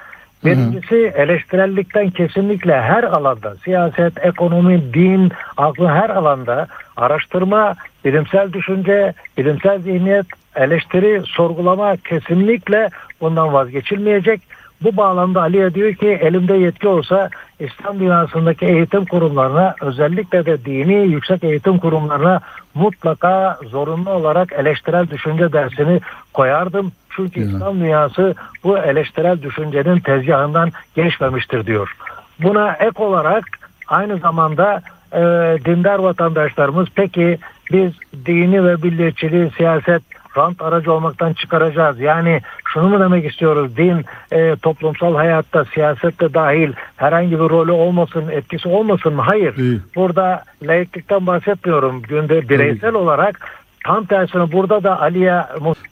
[0.45, 6.67] Birincisi eleştirellikten kesinlikle her alanda siyaset, ekonomi, din, aklı her alanda
[6.97, 7.75] araştırma,
[8.05, 10.25] bilimsel düşünce, bilimsel zihniyet,
[10.55, 12.89] eleştiri, sorgulama kesinlikle
[13.21, 14.41] bundan vazgeçilmeyecek.
[14.83, 21.07] Bu bağlamda Aliye diyor ki elimde yetki olsa İslam dünyasındaki eğitim kurumlarına özellikle de dini
[21.07, 22.41] yüksek eğitim kurumlarına
[22.75, 26.01] mutlaka zorunlu olarak eleştirel düşünce dersini
[26.33, 26.91] koyardım.
[27.09, 31.95] Çünkü İslam dünyası bu eleştirel düşüncenin tezgahından geçmemiştir diyor.
[32.39, 33.43] Buna ek olarak
[33.87, 34.81] aynı zamanda
[35.13, 35.19] e,
[35.65, 37.37] dindar vatandaşlarımız peki
[37.71, 37.91] biz
[38.25, 40.03] dini ve milliyetçiliği siyaset
[40.39, 41.99] rant aracı olmaktan çıkaracağız.
[41.99, 42.41] Yani
[42.73, 43.77] şunu mu demek istiyoruz?
[43.77, 49.21] Din e, toplumsal hayatta siyasette dahil herhangi bir rolü olmasın, etkisi olmasın mı?
[49.21, 49.55] Hayır.
[49.95, 52.01] Burada laiklikten bahsetmiyorum.
[52.01, 55.43] Günde bireysel olarak tam tersine burada da Aliye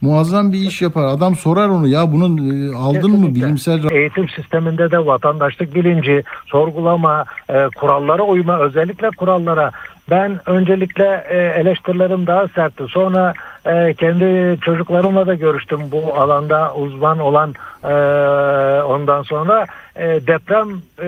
[0.02, 1.04] Muazzam bir iş yapar.
[1.04, 7.26] Adam sorar onu ya bunun e, aldın mı bilimsel Eğitim sisteminde de vatandaşlık bilinci, sorgulama,
[7.50, 9.72] e, kurallara uyma, özellikle kurallara.
[10.10, 12.84] Ben öncelikle e, eleştirilerim daha sertti.
[12.90, 13.34] Sonra
[13.66, 17.94] e, kendi çocuklarımla da görüştüm bu alanda uzman olan e,
[18.82, 19.66] ondan sonra
[20.00, 20.68] deprem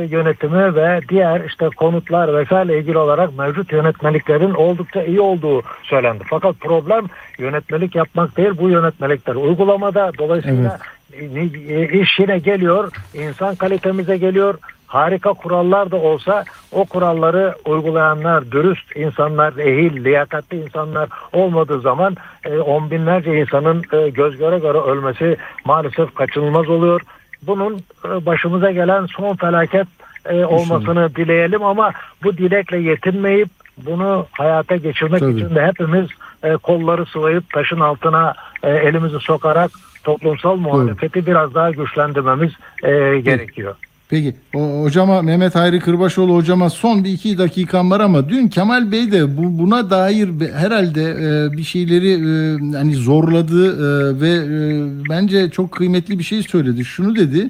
[0.10, 6.24] yönetimi ve diğer işte konutlar vesaire ilgili olarak mevcut yönetmeliklerin oldukça iyi olduğu söylendi.
[6.30, 7.06] Fakat problem
[7.38, 10.80] yönetmelik yapmak değil bu yönetmelikler uygulamada dolayısıyla
[11.14, 14.56] e, iş yine geliyor insan kalitemize geliyor
[14.89, 22.59] harika kurallar da olsa o kuralları uygulayanlar dürüst insanlar ehil liyakatli insanlar olmadığı zaman e,
[22.59, 27.01] on binlerce insanın e, göz göre göre ölmesi maalesef kaçınılmaz oluyor
[27.41, 27.73] bunun
[28.05, 29.87] e, başımıza gelen son felaket
[30.25, 31.91] e, olmasını dileyelim ama
[32.23, 35.31] bu dilekle yetinmeyip bunu hayata geçirmek Tabii.
[35.31, 36.07] için de hepimiz
[36.43, 38.33] e, kolları sıvayıp taşın altına
[38.63, 39.71] e, elimizi sokarak
[40.03, 42.51] toplumsal muhalefeti biraz daha güçlendirmemiz
[42.83, 43.75] e, gerekiyor.
[44.10, 48.91] Peki o, hocama Mehmet Hayri Kırbaşoğlu hocama son bir iki dakikam var ama dün Kemal
[48.91, 55.10] Bey de bu, buna dair herhalde e, bir şeyleri e, hani zorladı e, ve e,
[55.10, 56.86] bence çok kıymetli bir şey söyledi.
[56.86, 57.49] Şunu dedi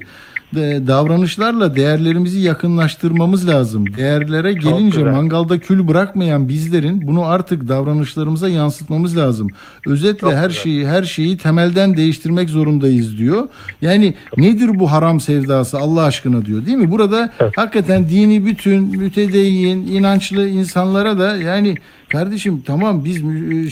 [0.54, 3.96] davranışlarla değerlerimizi yakınlaştırmamız lazım.
[3.96, 5.12] Değerlere gelince güzel.
[5.12, 9.48] mangalda kül bırakmayan bizlerin bunu artık davranışlarımıza yansıtmamız lazım.
[9.86, 13.48] Özetle her şeyi her şeyi temelden değiştirmek zorundayız diyor.
[13.82, 16.90] Yani nedir bu haram sevdası Allah aşkına diyor değil mi?
[16.90, 21.74] Burada hakikaten dini bütün mütedeyyin, inançlı insanlara da yani
[22.08, 23.22] kardeşim tamam biz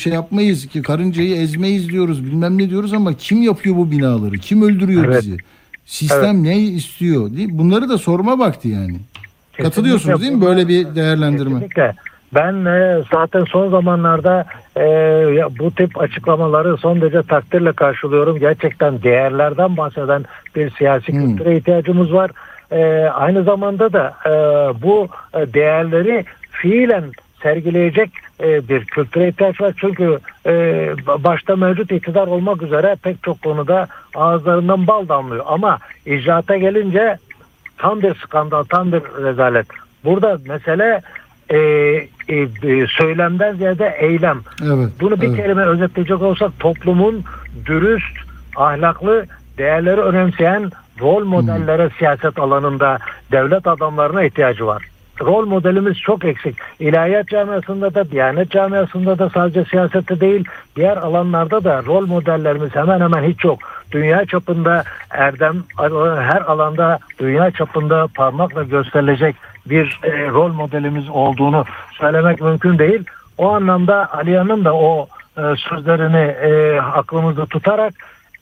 [0.02, 4.38] şey yapmayız ki karıncayı ezmeyiz diyoruz bilmem ne diyoruz ama kim yapıyor bu binaları?
[4.38, 5.22] Kim öldürüyor Evet.
[5.22, 5.36] bizi?
[5.88, 7.30] Sistem ne istiyor?
[7.36, 7.48] Değil?
[7.52, 8.96] Bunları da sorma vakti yani.
[9.62, 11.52] Katılıyorsunuz değil mi böyle bir değerlendirme?
[11.52, 11.94] Kesinlikle.
[12.34, 14.44] Ben e, zaten son zamanlarda
[14.76, 14.82] e,
[15.58, 18.38] bu tip açıklamaları son derece takdirle karşılıyorum.
[18.38, 20.24] Gerçekten değerlerden bahseden
[20.56, 21.36] bir siyasi Hmm.
[21.36, 22.30] kültüre ihtiyacımız var.
[22.72, 24.32] E, aynı zamanda da e,
[24.82, 25.08] bu
[25.54, 27.04] değerleri fiilen
[27.42, 28.10] sergileyecek
[28.40, 29.74] e, bir kültüre ihtiyaç var.
[29.76, 30.52] Çünkü e,
[31.24, 35.44] başta mevcut iktidar olmak üzere pek çok konuda ağızlarından bal damlıyor.
[35.48, 37.18] Ama icraata gelince
[37.78, 39.66] tam bir skandal, tam bir rezalet.
[40.04, 41.02] Burada mesele
[41.50, 44.40] e, e, söylemden ziyade eylem.
[44.62, 44.88] Evet.
[45.00, 45.36] Bunu bir evet.
[45.36, 47.24] kelime özetleyecek olsak toplumun
[47.66, 48.18] dürüst,
[48.56, 49.26] ahlaklı,
[49.58, 50.70] değerleri önemseyen
[51.00, 52.98] rol modellere siyaset alanında
[53.32, 54.87] devlet adamlarına ihtiyacı var.
[55.20, 56.56] Rol modelimiz çok eksik.
[56.80, 60.44] İlahiyat camiasında da, Diyanet camiasında da sadece siyasette değil,
[60.76, 63.58] diğer alanlarda da rol modellerimiz hemen hemen hiç yok.
[63.92, 65.56] Dünya çapında erdem,
[66.20, 73.04] her alanda dünya çapında parmakla gösterilecek bir e, rol modelimiz olduğunu söylemek mümkün değil.
[73.38, 75.08] O anlamda Aliyan'ın da o
[75.38, 77.94] e, sözlerini e, aklımızda tutarak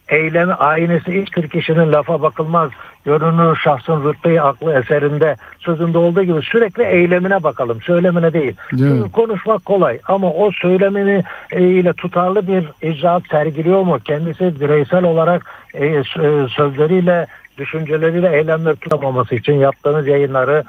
[0.08, 2.70] eylemi aynesi hiçbir kişinin lafa bakılmaz.
[3.06, 7.82] Görünür şahsın rütbeyi aklı eserinde sözünde olduğu gibi sürekli eylemine bakalım.
[7.82, 8.54] Söylemine değil.
[8.70, 13.98] Çünkü konuşmak kolay ama o söylemini e, ile tutarlı bir icraat sergiliyor mu?
[14.04, 16.02] Kendisi bireysel olarak e, e,
[16.48, 17.26] sözleriyle
[17.58, 20.64] düşünceleriyle eylemleri tutamaması için yaptığınız yayınları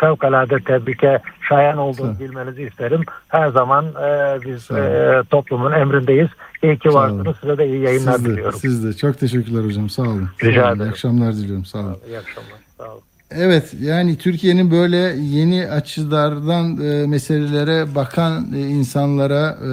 [0.00, 1.18] fevkalade tebrike
[1.48, 3.00] şayan olduğunu bilmenizi isterim.
[3.28, 6.28] Her zaman e, biz e, toplumun emrindeyiz.
[6.62, 7.36] İyi ki varsınız.
[7.40, 8.58] Size de iyi yayınlar Siz de, diliyorum.
[8.58, 8.92] siz de.
[8.92, 9.90] Çok teşekkürler hocam.
[9.90, 10.28] Sağ olun.
[10.42, 10.76] Rica Sağ olun.
[10.76, 10.88] ederim.
[10.88, 11.64] İyi akşamlar diliyorum.
[11.64, 11.96] Sağ olun.
[12.08, 12.58] İyi akşamlar.
[12.78, 13.02] Sağ olun.
[13.30, 19.70] Evet yani Türkiye'nin böyle yeni açılardan e, meselelere bakan e, insanlara e,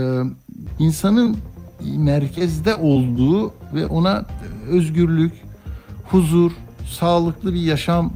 [0.79, 1.37] insanın
[1.97, 4.25] merkezde olduğu ve ona
[4.71, 5.33] özgürlük,
[6.07, 6.51] huzur,
[6.89, 8.13] sağlıklı bir yaşam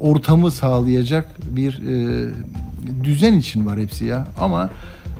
[0.00, 2.28] ortamı sağlayacak bir e,
[3.04, 4.26] düzen için var hepsi ya.
[4.40, 4.70] Ama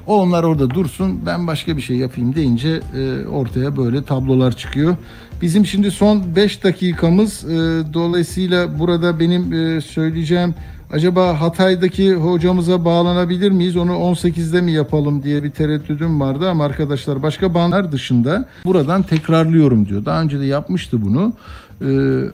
[0.07, 4.95] O onlar orada dursun ben başka bir şey yapayım deyince e, ortaya böyle tablolar çıkıyor.
[5.41, 7.47] Bizim şimdi son 5 dakikamız e,
[7.93, 10.55] dolayısıyla burada benim e, söyleyeceğim
[10.93, 13.77] acaba Hatay'daki hocamıza bağlanabilir miyiz?
[13.77, 19.87] Onu 18'de mi yapalım diye bir tereddüdüm vardı ama arkadaşlar başka banlar dışında buradan tekrarlıyorum
[19.87, 20.05] diyor.
[20.05, 21.33] Daha önce de yapmıştı bunu.
[21.81, 21.91] E,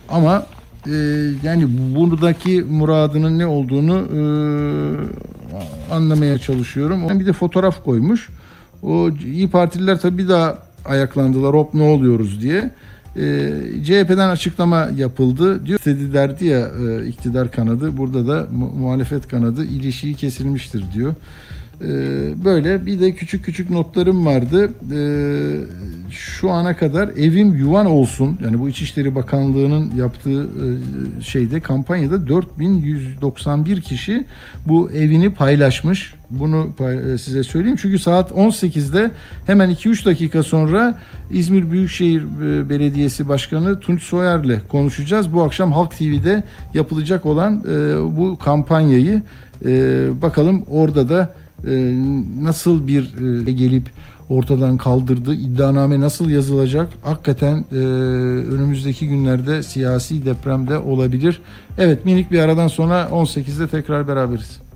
[0.09, 0.45] ama
[0.87, 0.91] e,
[1.43, 4.21] yani buradaki muradının ne olduğunu e,
[5.93, 7.19] anlamaya çalışıyorum.
[7.19, 8.29] Bir de fotoğraf koymuş.
[8.83, 11.53] O İyi Partililer tabii bir daha ayaklandılar.
[11.53, 12.71] Hop ne oluyoruz diye.
[13.15, 13.49] E,
[13.83, 15.65] CHP'den açıklama yapıldı.
[15.65, 16.59] Diyor dedi derdi ya
[16.89, 17.97] e, iktidar kanadı.
[17.97, 21.13] Burada da mu- muhalefet kanadı ilişiği kesilmiştir diyor.
[21.81, 21.89] E,
[22.45, 24.71] böyle bir de küçük küçük notlarım vardı.
[24.93, 24.99] E,
[26.11, 28.39] şu ana kadar evim yuvan olsun.
[28.43, 34.25] Yani bu İçişleri Bakanlığı'nın yaptığı e, şeyde kampanyada 4191 kişi
[34.67, 36.13] bu evini paylaşmış.
[36.29, 36.69] Bunu
[37.13, 37.77] e, size söyleyeyim.
[37.81, 39.11] Çünkü saat 18'de
[39.45, 40.97] hemen 2-3 dakika sonra
[41.31, 45.33] İzmir Büyükşehir e, Belediyesi Başkanı Tunç Soyer'le konuşacağız.
[45.33, 47.63] Bu akşam Halk TV'de yapılacak olan
[48.17, 49.21] bu kampanyayı
[50.21, 51.33] bakalım orada da
[52.43, 53.03] nasıl bir
[53.47, 53.89] e, gelip
[54.29, 56.89] ortadan kaldırdı, iddianame nasıl yazılacak?
[57.03, 57.75] Hakikaten e,
[58.53, 61.41] önümüzdeki günlerde siyasi depremde olabilir.
[61.77, 64.66] Evet minik bir aradan sonra 18'de tekrar beraberiz.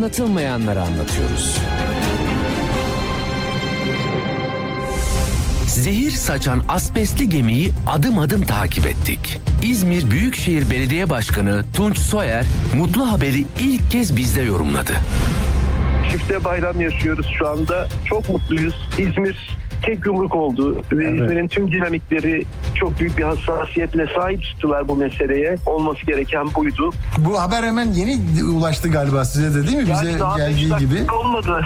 [0.00, 1.58] Anlatılmayanları anlatıyoruz.
[5.66, 9.40] Zehir saçan asbestli gemiyi adım adım takip ettik.
[9.62, 12.44] İzmir Büyükşehir Belediye Başkanı Tunç Soyer
[12.76, 14.92] mutlu haberi ilk kez bizde yorumladı.
[16.10, 17.88] Çifte bayram yaşıyoruz şu anda.
[18.04, 18.88] Çok mutluyuz.
[18.98, 24.96] İzmir tek yumruk oldu ve İzmir'in tüm dinamikleri çok büyük bir hassasiyetle sahip tuttular bu
[24.96, 25.56] meseleye.
[25.66, 26.90] Olması gereken buydu.
[27.18, 29.82] Bu haber hemen yeni ulaştı galiba size de değil mi?
[29.92, 31.12] Bize Yani daha beş geldiği gibi.
[31.12, 31.60] olmadı.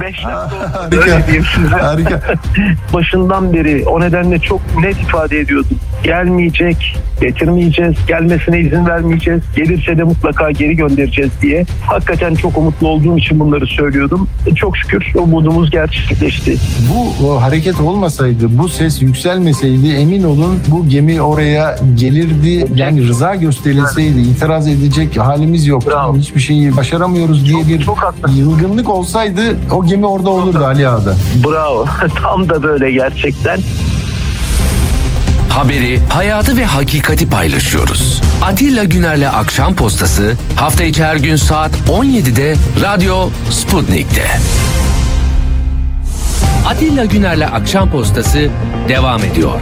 [0.00, 0.54] 5 dakika olmadı.
[0.72, 0.96] Harika.
[1.00, 1.68] Öyle diyeyim size.
[1.76, 2.20] Harika.
[2.92, 5.78] Başından beri o nedenle çok net ifade ediyordum.
[6.02, 9.40] Gelmeyecek, getirmeyeceğiz, gelmesine izin vermeyeceğiz.
[9.56, 11.64] Gelirse de mutlaka geri göndereceğiz diye.
[11.86, 14.28] Hakikaten çok umutlu olduğum için bunları söylüyordum.
[14.46, 16.56] E, Çok şükür umudumuz gerçekleşti.
[16.94, 22.66] Bu o hareket olmasaydı, bu ses yükselmeseydi emin olun bu gemi oraya gelirdi.
[22.74, 25.82] Yani rıza gösterilseydi itiraz edecek halimiz yok.
[26.16, 27.86] Hiçbir şeyi başaramıyoruz diye bir
[28.36, 29.40] yılgınlık olsaydı
[29.72, 31.14] o gemi orada olurdu Ali Ağa'da.
[31.46, 31.84] Bravo.
[32.22, 33.60] Tam da böyle gerçekten.
[35.50, 38.20] Haberi, hayatı ve hakikati paylaşıyoruz.
[38.42, 44.26] Atilla Güner'le Akşam Postası hafta içi her gün saat 17'de Radyo Sputnik'te.
[46.66, 48.50] Atilla Güner'le Akşam Postası
[48.88, 49.60] devam ediyor.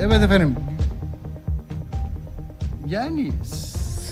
[0.00, 0.54] Evet efendim.
[2.88, 3.32] Yani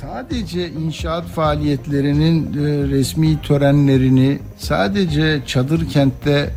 [0.01, 6.51] sadece inşaat faaliyetlerinin e, resmi törenlerini sadece çadır kentte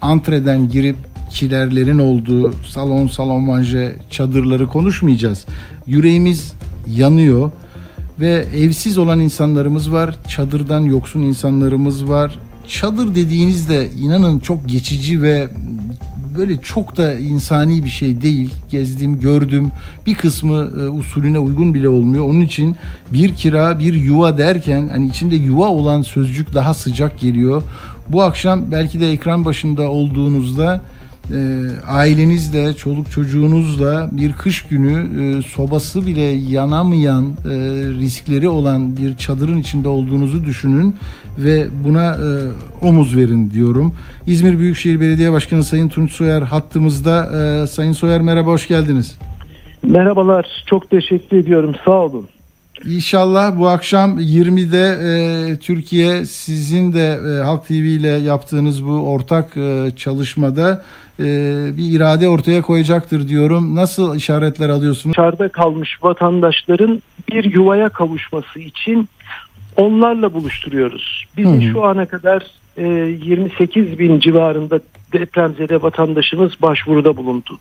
[0.00, 0.96] antreden girip
[1.30, 5.44] kilerlerin olduğu salon salon manje çadırları konuşmayacağız.
[5.86, 6.52] Yüreğimiz
[6.88, 7.50] yanıyor
[8.20, 10.16] ve evsiz olan insanlarımız var.
[10.28, 12.38] Çadırdan yoksun insanlarımız var.
[12.68, 15.48] Çadır dediğinizde inanın çok geçici ve
[16.38, 18.50] böyle çok da insani bir şey değil.
[18.70, 19.70] Gezdim, gördüm.
[20.06, 22.24] Bir kısmı e, usulüne uygun bile olmuyor.
[22.24, 22.76] Onun için
[23.12, 27.62] bir kira, bir yuva derken hani içinde yuva olan sözcük daha sıcak geliyor.
[28.08, 30.80] Bu akşam belki de ekran başında olduğunuzda
[31.30, 31.38] e,
[31.88, 37.54] ailenizle, çoluk çocuğunuzla bir kış günü e, sobası bile yanamayan e,
[38.00, 40.96] riskleri olan bir çadırın içinde olduğunuzu düşünün
[41.38, 42.28] ve buna e,
[42.86, 43.94] omuz verin diyorum.
[44.26, 47.30] İzmir Büyükşehir Belediye Başkanı Sayın Tunç Soyer hattımızda.
[47.62, 49.18] E, Sayın Soyer merhaba, hoş geldiniz.
[49.82, 51.74] Merhabalar, çok teşekkür ediyorum.
[51.84, 52.28] Sağ olun.
[52.84, 54.98] İnşallah bu akşam 20'de
[55.52, 60.84] e, Türkiye sizin de e, Halk TV ile yaptığınız bu ortak e, çalışmada
[61.20, 61.24] e,
[61.76, 63.74] bir irade ortaya koyacaktır diyorum.
[63.74, 65.16] Nasıl işaretler alıyorsunuz?
[65.16, 67.02] Dışarıda kalmış vatandaşların
[67.32, 69.08] bir yuvaya kavuşması için
[69.76, 71.24] onlarla buluşturuyoruz.
[71.36, 71.72] Bizim Hı hı.
[71.72, 72.46] şu ana kadar
[72.76, 74.80] e, 28 bin civarında
[75.12, 77.58] depremzede vatandaşımız başvuruda bulundu.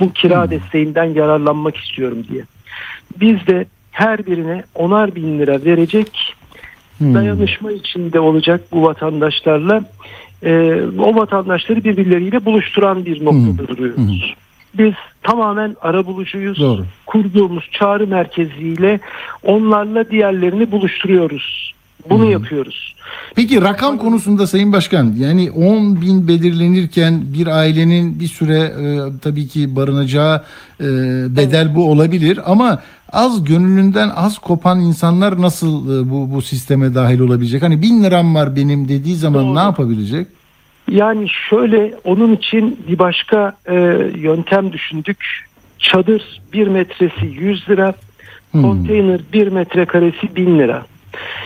[0.00, 2.42] Bu kira desteğinden yararlanmak istiyorum diye.
[3.20, 6.34] Biz de her birine onar bin lira verecek
[6.98, 7.14] Hmm.
[7.14, 9.84] dayanışma içinde olacak bu vatandaşlarla.
[10.44, 14.34] Ee, o vatandaşları birbirleriyle buluşturan bir noktada duruyoruz.
[14.78, 16.60] Biz tamamen arabulucuyuz.
[16.60, 16.84] Doğru.
[17.06, 19.00] Kurduğumuz çağrı merkeziyle
[19.42, 21.74] onlarla diğerlerini buluşturuyoruz.
[22.10, 22.94] Bunu yapıyoruz.
[23.34, 29.48] Peki rakam konusunda Sayın Başkan yani 10 bin belirlenirken bir ailenin bir süre e, tabii
[29.48, 30.44] ki barınacağı
[30.80, 30.86] e,
[31.36, 32.82] bedel bu olabilir ama
[33.12, 37.62] az gönlünden az kopan insanlar nasıl e, bu bu sisteme dahil olabilecek?
[37.62, 40.26] Hani bin liram var benim dediği zaman ne yapabilecek?
[40.90, 43.74] Yani şöyle onun için bir başka e,
[44.16, 45.48] yöntem düşündük.
[45.78, 47.94] Çadır bir metresi 100 lira,
[48.52, 50.86] konteyner bir metrekaresi 1000 lira.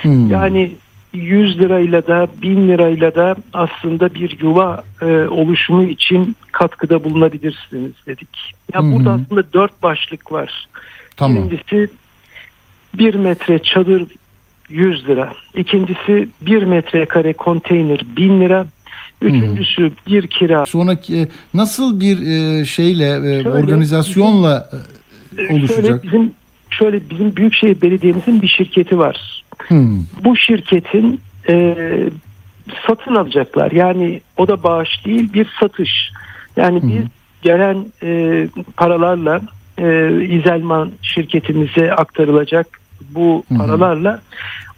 [0.03, 0.31] Hmm.
[0.31, 0.73] Yani
[1.13, 8.55] 100 lirayla da 1000 lirayla da aslında bir yuva e, oluşumu için katkıda bulunabilirsiniz dedik.
[8.75, 8.93] Ya hı.
[8.93, 10.67] burada aslında dört başlık var.
[11.17, 11.51] Tamam.
[11.51, 11.89] Birincisi
[12.95, 14.05] bir metre çadır
[14.69, 15.33] 100 lira.
[15.55, 18.67] İkincisi bir metrekare konteyner 1000 lira.
[19.23, 20.67] Üçüncüsü bir kira.
[20.67, 24.71] Sonraki e, nasıl bir e, şeyle e, Şöyle, organizasyonla
[25.33, 26.05] e, Şöyle oluşacak?
[26.05, 26.33] bizim
[26.71, 29.45] şöyle bizim Büyükşehir Belediye'mizin bir şirketi var.
[29.69, 29.99] Hmm.
[30.25, 31.77] Bu şirketin e,
[32.87, 33.73] satın alacaklar.
[33.73, 36.13] Yani o da bağış değil bir satış.
[36.57, 37.05] Yani biz
[37.43, 39.41] gelen e, paralarla
[39.79, 44.21] e, İzelman şirketimize aktarılacak bu paralarla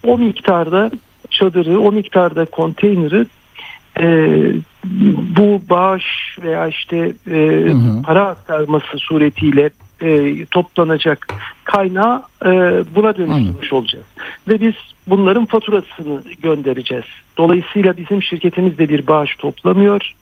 [0.06, 0.90] o miktarda
[1.30, 3.26] çadırı, o miktarda konteyneri
[4.00, 4.28] e,
[5.38, 7.66] bu bağış veya işte e,
[8.04, 9.70] para aktarması suretiyle
[10.02, 11.34] e, toplanacak
[11.64, 12.50] kaynağı e,
[12.94, 14.06] buna dönüştürmüş olacağız.
[14.48, 14.74] Ve biz
[15.06, 17.04] bunların faturasını göndereceğiz.
[17.36, 20.12] Dolayısıyla bizim şirketimiz de bir bağış toplamıyor.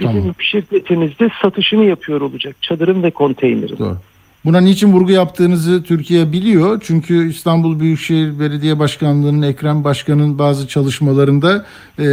[0.00, 0.34] Bizim Tamam.
[0.38, 2.56] şirketimiz de satışını yapıyor olacak.
[2.60, 3.78] Çadırın ve konteynerin.
[3.78, 3.98] Doğru.
[4.46, 6.80] Buna niçin vurgu yaptığınızı Türkiye biliyor.
[6.84, 11.64] Çünkü İstanbul Büyükşehir Belediye Başkanlığı'nın Ekrem Başkan'ın bazı çalışmalarında
[11.98, 12.04] e,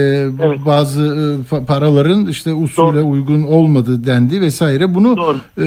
[0.66, 4.96] bazı e, paraların işte usule uygun olmadı dendi vesaire.
[4.96, 5.16] Bunu
[5.58, 5.62] e,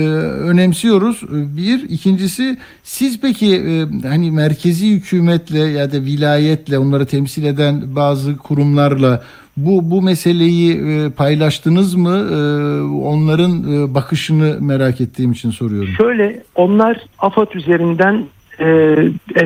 [0.50, 1.22] önemsiyoruz.
[1.22, 7.96] E, Bir, ikincisi siz peki e, hani merkezi hükümetle ya da vilayetle onları temsil eden
[7.96, 9.22] bazı kurumlarla
[9.56, 12.16] bu bu meseleyi e, paylaştınız mı?
[12.32, 12.36] E,
[12.82, 15.88] onların e, bakışını merak ettiğim için soruyorum.
[15.98, 18.24] Şöyle onlar AFAD üzerinden
[18.60, 18.96] e,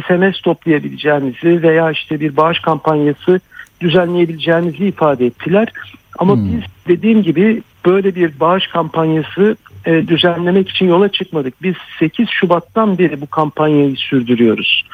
[0.08, 3.40] SMS toplayabileceğimizi veya işte bir bağış kampanyası
[3.80, 5.72] düzenleyebileceğimizi ifade ettiler.
[6.18, 9.56] Ama biz dediğim gibi böyle bir bağış kampanyası
[9.86, 11.62] e, düzenlemek için yola çıkmadık.
[11.62, 14.84] Biz 8 Şubat'tan beri bu kampanyayı sürdürüyoruz.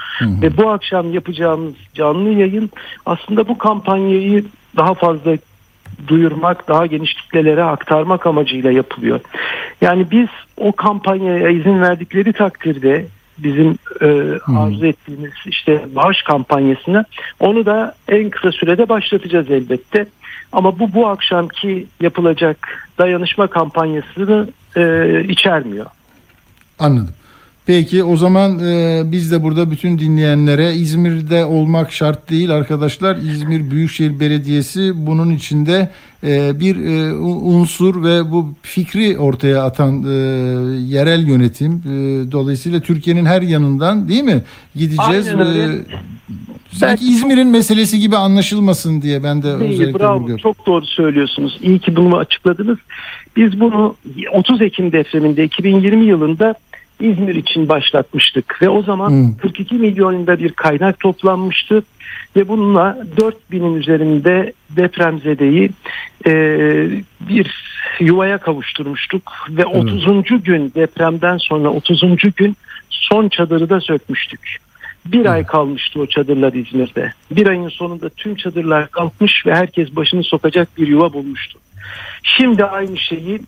[0.43, 2.71] Ve bu akşam yapacağımız canlı yayın
[3.07, 4.45] aslında bu kampanyayı
[4.77, 5.37] daha fazla
[6.09, 9.21] duyurmak, daha geniş kitlelere aktarmak amacıyla yapılıyor.
[9.81, 13.07] Yani biz o kampanyaya izin verdikleri takdirde
[13.39, 14.07] bizim e,
[14.57, 17.05] arzu ettiğimiz işte bağış kampanyasını
[17.41, 20.07] onu da en kısa sürede başlatacağız elbette.
[20.53, 25.87] Ama bu bu akşamki yapılacak dayanışma kampanyasını e, içermiyor.
[26.79, 27.15] Anladım.
[27.67, 33.17] Peki o zaman e, biz de burada bütün dinleyenlere İzmir'de olmak şart değil arkadaşlar.
[33.17, 35.91] İzmir Büyükşehir Belediyesi bunun içinde
[36.25, 40.13] e, bir e, unsur ve bu fikri ortaya atan e,
[40.79, 41.73] yerel yönetim.
[41.73, 44.43] E, dolayısıyla Türkiye'nin her yanından değil mi
[44.75, 45.29] gideceğiz.
[45.29, 45.75] Aynen öyle.
[45.75, 45.79] E,
[46.73, 50.37] sanki İzmir'in meselesi gibi anlaşılmasın diye ben de özellikle bravo.
[50.37, 51.59] Çok doğru söylüyorsunuz.
[51.63, 52.79] İyi ki bunu açıkladınız.
[53.37, 53.97] Biz bunu
[54.33, 56.55] 30 Ekim depreminde 2020 yılında
[57.01, 59.37] İzmir için başlatmıştık ve o zaman Hmm.
[59.37, 61.83] 42 milyonunda bir kaynak toplanmıştı
[62.37, 65.71] ve bununla 4000'in üzerinde depremzedeyi
[66.27, 66.33] e,
[67.21, 70.43] bir yuvaya kavuşturmuştuk ve 30.
[70.43, 72.03] gün depremden sonra 30.
[72.37, 72.57] gün
[72.91, 74.57] son çadırı da sökmüştük.
[75.07, 77.13] Bir ay kalmıştı o çadırlar İzmir'de.
[77.31, 81.59] Bir ayın sonunda tüm çadırlar kalkmış ve herkes başını sokacak bir yuva bulmuştu.
[82.23, 83.41] Şimdi aynı şeyi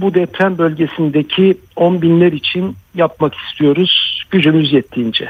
[0.00, 5.28] bu deprem bölgesindeki on binler için yapmak istiyoruz gücümüz yettiğince.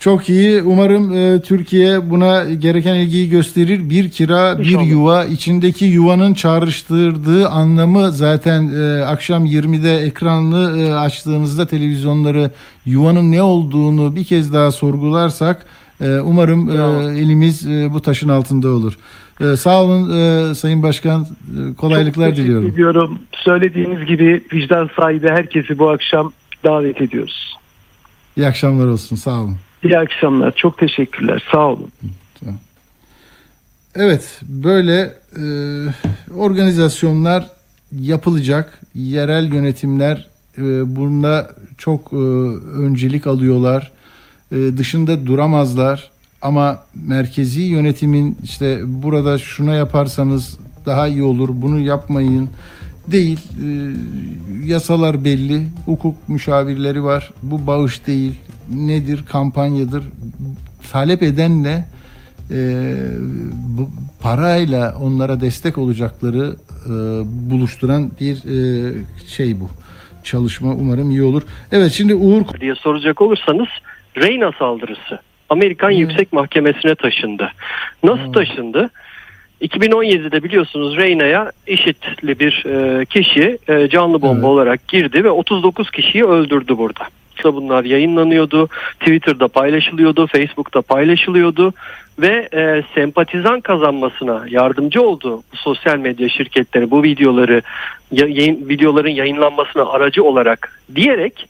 [0.00, 0.62] Çok iyi.
[0.62, 3.90] Umarım e, Türkiye buna gereken ilgiyi gösterir.
[3.90, 5.24] Bir kira, bir yuva.
[5.24, 12.50] içindeki yuvanın çağrıştırdığı anlamı zaten e, akşam 20'de ekranlı e, açtığınızda televizyonları
[12.86, 15.66] yuvanın ne olduğunu bir kez daha sorgularsak
[16.00, 16.74] e, umarım e,
[17.20, 18.98] elimiz e, bu taşın altında olur.
[19.40, 20.10] E, sağ olun
[20.50, 21.22] e, Sayın Başkan.
[21.22, 22.68] E, kolaylıklar Çok diliyorum.
[22.68, 23.18] ediyorum.
[23.32, 26.32] Söylediğiniz gibi vicdan sahibi herkesi bu akşam
[26.64, 27.56] davet ediyoruz.
[28.36, 29.16] İyi akşamlar olsun.
[29.16, 29.56] Sağ olun.
[29.84, 30.52] İyi akşamlar.
[30.56, 31.42] Çok teşekkürler.
[31.52, 31.88] Sağ olun.
[33.94, 35.44] Evet, böyle e,
[36.36, 37.46] organizasyonlar
[38.00, 38.80] yapılacak.
[38.94, 40.28] Yerel yönetimler
[40.58, 42.16] e, bunda çok e,
[42.82, 43.90] öncelik alıyorlar.
[44.52, 46.10] e, dışında duramazlar.
[46.42, 52.50] Ama merkezi yönetimin işte burada şuna yaparsanız daha iyi olur, bunu yapmayın
[53.06, 53.38] değil.
[53.38, 53.68] E,
[54.66, 57.30] yasalar belli, hukuk müşavirleri var.
[57.42, 58.34] Bu bağış değil,
[58.74, 60.04] nedir, kampanyadır.
[60.92, 61.84] Talep edenle
[62.50, 62.58] e,
[63.52, 66.90] bu parayla onlara destek olacakları e,
[67.50, 68.92] buluşturan bir e,
[69.26, 69.70] şey bu.
[70.24, 71.42] Çalışma umarım iyi olur.
[71.72, 73.68] Evet şimdi Uğur diye soracak olursanız
[74.16, 75.20] Reyna saldırısı
[75.50, 77.52] Amerikan Yüksek Mahkemesi'ne taşındı.
[78.02, 78.90] Nasıl taşındı?
[79.62, 86.24] 2017'de biliyorsunuz Reyna'ya IŞİD'li bir e, kişi e, canlı bomba olarak girdi ve 39 kişiyi
[86.24, 87.04] öldürdü burada.
[87.44, 88.68] Bunlar yayınlanıyordu,
[89.00, 91.72] Twitter'da paylaşılıyordu, Facebook'ta paylaşılıyordu
[92.18, 97.62] ve e, sempatizan kazanmasına yardımcı oldu bu sosyal medya şirketleri bu videoları
[98.12, 101.48] ya- yayın, videoların yayınlanmasına aracı olarak diyerek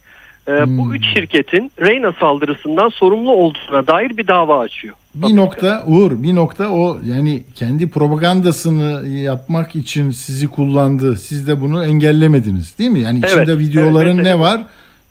[0.51, 4.95] e, bu üç şirketin Reyna saldırısından sorumlu olduğuna dair bir dava açıyor.
[5.15, 11.17] bir nokta Uğur bir nokta o yani kendi propagandasını yapmak için sizi kullandı.
[11.17, 13.01] Siz de bunu engellemediniz değil mi?
[13.01, 14.41] Yani Evet, içinde videoların evet, ne evet.
[14.41, 14.61] var?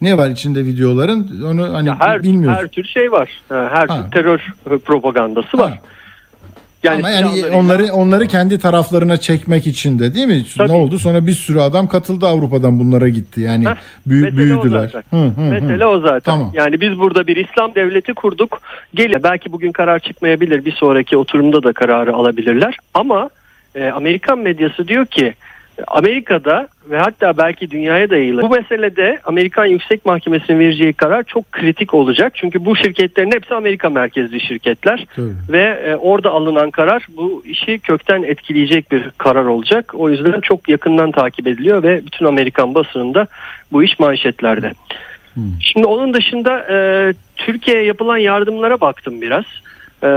[0.01, 1.41] Ne var içinde videoların?
[1.45, 2.57] Onu hani Her, bilmiyoruz.
[2.59, 3.29] her tür şey var.
[3.49, 4.53] Her tür terör
[4.85, 5.79] propagandası var.
[6.87, 10.45] Ama yani silahları- onları onları kendi taraflarına çekmek için de değil mi?
[10.59, 10.99] Ne oldu?
[10.99, 13.41] Sonra bir sürü adam katıldı Avrupa'dan bunlara gitti.
[13.41, 13.65] Yani
[14.07, 14.79] büyü- Mesele o büyüdüler.
[14.93, 15.03] zaten.
[15.19, 15.51] Hı, hı, hı.
[15.51, 16.19] Mesele o zaten.
[16.33, 16.51] Tamam.
[16.53, 18.61] Yani biz burada bir İslam devleti kurduk.
[18.93, 20.65] Gelin belki bugün karar çıkmayabilir.
[20.65, 22.77] Bir sonraki oturumda da kararı alabilirler.
[22.93, 23.29] Ama
[23.75, 25.33] e, Amerikan medyası diyor ki
[25.87, 28.43] Amerika'da ve hatta belki dünyaya da yayılır.
[28.43, 32.31] Bu meselede Amerikan Yüksek Mahkemesi'nin vereceği karar çok kritik olacak.
[32.35, 35.05] Çünkü bu şirketlerin hepsi Amerika merkezli şirketler
[35.49, 39.91] ve e, orada alınan karar bu işi kökten etkileyecek bir karar olacak.
[39.95, 43.27] O yüzden çok yakından takip ediliyor ve bütün Amerikan basınında
[43.71, 44.73] bu iş manşetlerde.
[45.59, 46.77] Şimdi onun dışında e,
[47.35, 49.45] Türkiye'ye yapılan yardımlara baktım biraz.
[50.03, 50.07] E,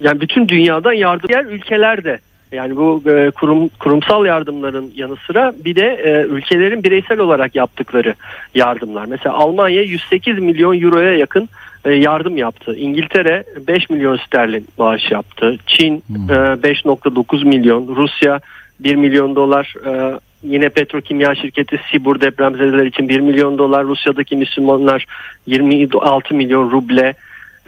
[0.00, 2.18] yani bütün dünyadan yardım diğer ülkelerde
[2.52, 8.14] yani bu e, kurum kurumsal yardımların yanı sıra bir de e, ülkelerin bireysel olarak yaptıkları
[8.54, 9.04] yardımlar.
[9.06, 11.48] Mesela Almanya 108 milyon euroya yakın
[11.84, 12.76] e, yardım yaptı.
[12.76, 15.56] İngiltere 5 milyon sterlin bağış yaptı.
[15.66, 17.96] Çin e, 5.9 milyon.
[17.96, 18.40] Rusya
[18.80, 19.74] 1 milyon dolar.
[19.86, 23.84] E, yine petrokimya şirketi Sibur depremzedeler için 1 milyon dolar.
[23.84, 25.06] Rusya'daki Müslümanlar
[25.46, 27.14] 26 milyon ruble.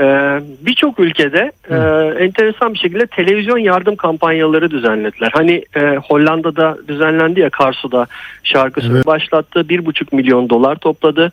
[0.01, 1.75] Ee, Birçok ülkede e,
[2.25, 5.31] enteresan bir şekilde televizyon yardım kampanyaları düzenlediler.
[5.35, 8.07] Hani e, Hollanda'da düzenlendi ya Karsu'da
[8.45, 9.07] şarkı söyledi.
[9.07, 9.61] başlattı.
[9.69, 11.33] 1,5 milyon dolar topladı.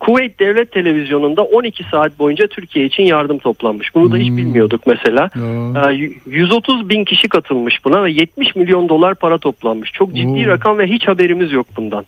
[0.00, 3.94] Kuveyt Devlet Televizyonu'nda 12 saat boyunca Türkiye için yardım toplanmış.
[3.94, 5.30] Bunu da hiç bilmiyorduk mesela.
[5.88, 9.92] Ee, y- 130 bin kişi katılmış buna ve 70 milyon dolar para toplanmış.
[9.92, 10.46] Çok ciddi Oo.
[10.46, 12.04] rakam ve hiç haberimiz yok bundan.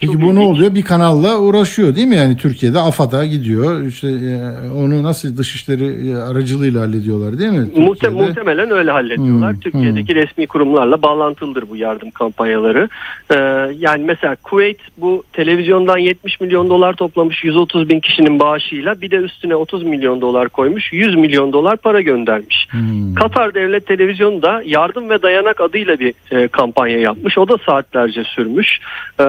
[0.00, 0.74] Peki bu ne oluyor?
[0.74, 2.16] Bir kanalla uğraşıyor değil mi?
[2.16, 3.82] Yani Türkiye'de AFAD'a gidiyor.
[3.82, 7.68] İşte e, onu nasıl dışişleri e, aracılığıyla hallediyorlar değil mi?
[7.76, 9.52] Muhte- muhtemelen öyle hallediyorlar.
[9.52, 12.88] Hmm, Türkiye'deki resmi kurumlarla bağlantılıdır bu yardım kampanyaları.
[13.30, 13.36] Ee,
[13.78, 19.16] yani mesela Kuveyt bu televizyondan 70 milyon dolar toplamış 130 bin kişinin bağışıyla bir de
[19.16, 22.68] üstüne 30 milyon dolar koymuş 100 milyon dolar para göndermiş.
[22.70, 23.14] Hmm.
[23.14, 27.38] Katar Devlet Televizyonu da yardım ve dayanak adıyla bir e, kampanya yapmış.
[27.38, 28.78] O da saatlerce sürmüş
[29.20, 29.24] Ee,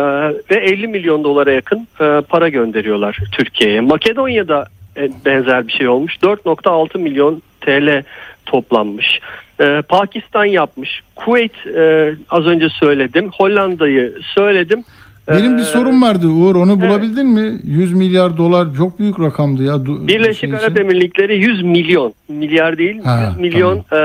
[0.51, 3.81] ve 50 milyon dolara yakın e, para gönderiyorlar Türkiye'ye.
[3.81, 4.65] Makedonya'da
[4.97, 6.15] e, benzer bir şey olmuş.
[6.15, 8.03] 4.6 milyon TL
[8.45, 9.19] toplanmış.
[9.61, 11.01] Ee, Pakistan yapmış.
[11.15, 13.29] Kuveyt e, az önce söyledim.
[13.37, 14.83] Hollanda'yı söyledim.
[15.29, 17.59] Benim bir sorum vardı Uğur onu bulabildin mi?
[17.63, 19.85] 100 milyar dolar çok büyük rakamdı ya.
[19.85, 20.53] Birleşik şey.
[20.53, 23.95] Arap Emirlikleri 100 milyon milyar değil Ha, 100 milyon e,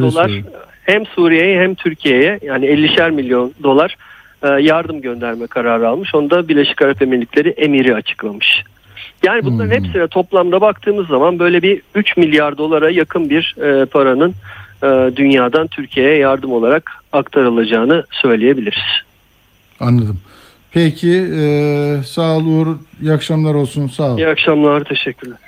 [0.00, 0.46] dolar söyleyeyim.
[0.84, 4.11] hem Suriye'ye hem Türkiye'ye yani 50'şer milyon dolar e,
[4.48, 6.14] yardım gönderme kararı almış.
[6.14, 8.64] Onu da Birleşik Arap Emirlikleri emiri açıklamış.
[9.24, 14.34] Yani bunların hepsine toplamda baktığımız zaman böyle bir 3 milyar dolara yakın bir e, paranın
[14.82, 18.82] e, dünyadan Türkiye'ye yardım olarak aktarılacağını söyleyebiliriz.
[19.80, 20.20] Anladım.
[20.72, 22.76] Peki e, sağ ol Uğur.
[23.02, 23.86] İyi akşamlar olsun.
[23.86, 24.18] Sağ ol.
[24.18, 25.38] İyi akşamlar, teşekkürler.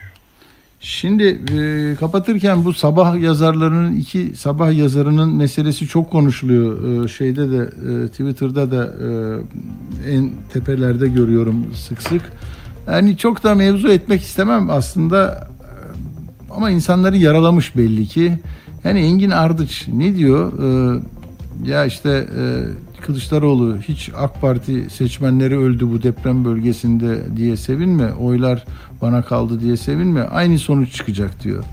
[0.87, 7.05] Şimdi e, kapatırken bu sabah yazarlarının iki sabah yazarının meselesi çok konuşuluyor.
[7.05, 7.63] E, şeyde de
[8.05, 12.23] e, Twitter'da da e, en tepelerde görüyorum sık sık.
[12.87, 18.39] Yani çok da mevzu etmek istemem aslında e, ama insanları yaralamış belli ki.
[18.85, 20.53] Yani Engin Ardıç ne diyor?
[20.63, 21.01] E,
[21.71, 22.43] ya işte e,
[23.07, 28.13] Kılıçdaroğlu hiç AK Parti seçmenleri öldü bu deprem bölgesinde diye sevinme.
[28.13, 28.65] Oylar
[29.03, 30.23] bana kaldı diye sevinme.
[30.23, 31.65] Aynı sonuç çıkacak diyor.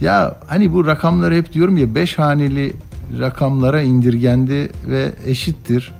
[0.00, 2.72] Ya hani bu rakamlar hep diyorum ya 5 haneli
[3.18, 5.92] rakamlara indirgendi ve eşittir.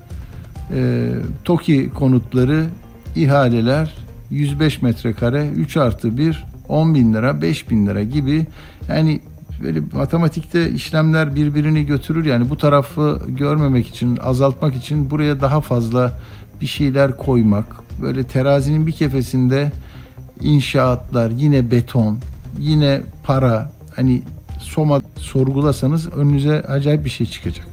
[0.75, 1.11] E,
[1.45, 2.67] TOKİ konutları
[3.17, 3.95] ihaleler
[4.31, 8.47] 105 metrekare 3 artı 1 10 bin lira, 5 bin lira gibi
[8.89, 9.21] yani
[9.63, 16.19] böyle matematikte işlemler birbirini götürür yani bu tarafı görmemek için, azaltmak için buraya daha fazla
[16.61, 17.67] bir şeyler koymak.
[18.03, 19.73] Böyle terazinin bir kefesinde
[20.41, 22.19] inşaatlar, yine beton,
[22.59, 23.73] yine para.
[23.97, 24.23] Hani
[24.59, 27.67] Soma sorgulasanız önünüze acayip bir şey çıkacak.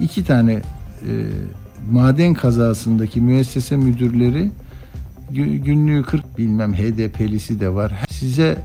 [0.00, 0.62] İki tane e,
[1.90, 4.50] maden kazasındaki müessese müdürleri
[5.32, 7.92] gü- günlüğü 40 bilmem HDP'lisi de var.
[8.10, 8.58] Size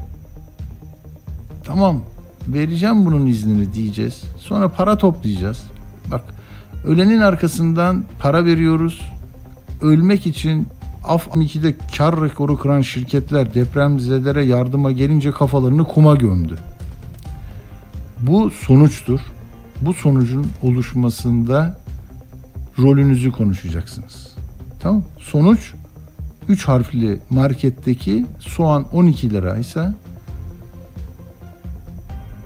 [1.63, 2.01] tamam
[2.47, 4.23] vereceğim bunun iznini diyeceğiz.
[4.37, 5.63] Sonra para toplayacağız.
[6.11, 6.21] Bak
[6.85, 9.01] ölenin arkasından para veriyoruz.
[9.81, 10.67] Ölmek için
[11.03, 16.57] Af 2'de kar rekoru kıran şirketler depremzedelere yardıma gelince kafalarını kuma gömdü.
[18.19, 19.19] Bu sonuçtur.
[19.81, 21.79] Bu sonucun oluşmasında
[22.79, 24.35] rolünüzü konuşacaksınız.
[24.79, 25.03] Tamam?
[25.19, 25.73] Sonuç
[26.47, 29.93] 3 harfli marketteki soğan 12 liraysa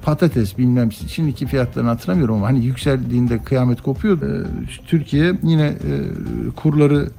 [0.08, 4.22] patates bilmem şimdiki fiyatlarını hatırlamıyorum ama hani yükseldiğinde kıyamet kopuyor.
[4.22, 4.46] Ee,
[4.88, 5.94] Türkiye yine e,
[6.56, 7.10] kurları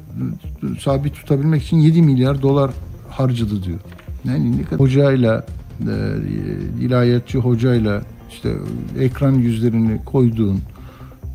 [0.80, 2.70] sabit tutabilmek için 7 milyar dolar
[3.10, 3.78] harcadı diyor.
[4.24, 5.46] Yani ne kadar hocayla
[5.80, 5.94] e,
[6.80, 8.52] ilahiyatçı hocayla işte
[8.98, 10.60] ekran yüzlerini koyduğun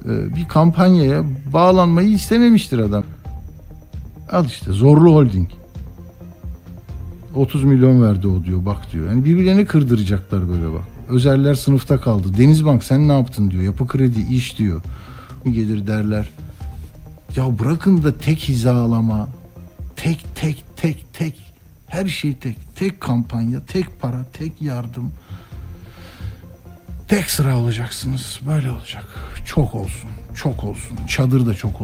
[0.06, 1.24] e, bir kampanyaya
[1.54, 3.04] bağlanmayı istememiştir adam.
[4.32, 5.50] Al işte Zorlu Holding.
[7.36, 9.10] 30 milyon verdi o diyor bak diyor.
[9.10, 10.93] Yani birbirlerini kırdıracaklar böyle bak.
[11.14, 12.38] Özeller sınıfta kaldı.
[12.38, 13.64] Denizbank sen ne yaptın diyor.
[13.64, 14.82] Yapı kredi iş diyor.
[15.46, 16.30] Gelir derler.
[17.36, 19.28] Ya bırakın da tek hizalama.
[19.96, 21.54] Tek tek tek tek.
[21.88, 22.58] Her şey tek.
[22.76, 25.12] Tek kampanya, tek para, tek yardım.
[27.08, 28.40] Tek sıra olacaksınız.
[28.48, 29.06] Böyle olacak.
[29.46, 30.10] Çok olsun.
[30.36, 30.98] Çok olsun.
[31.08, 31.84] Çadır da çok olsun.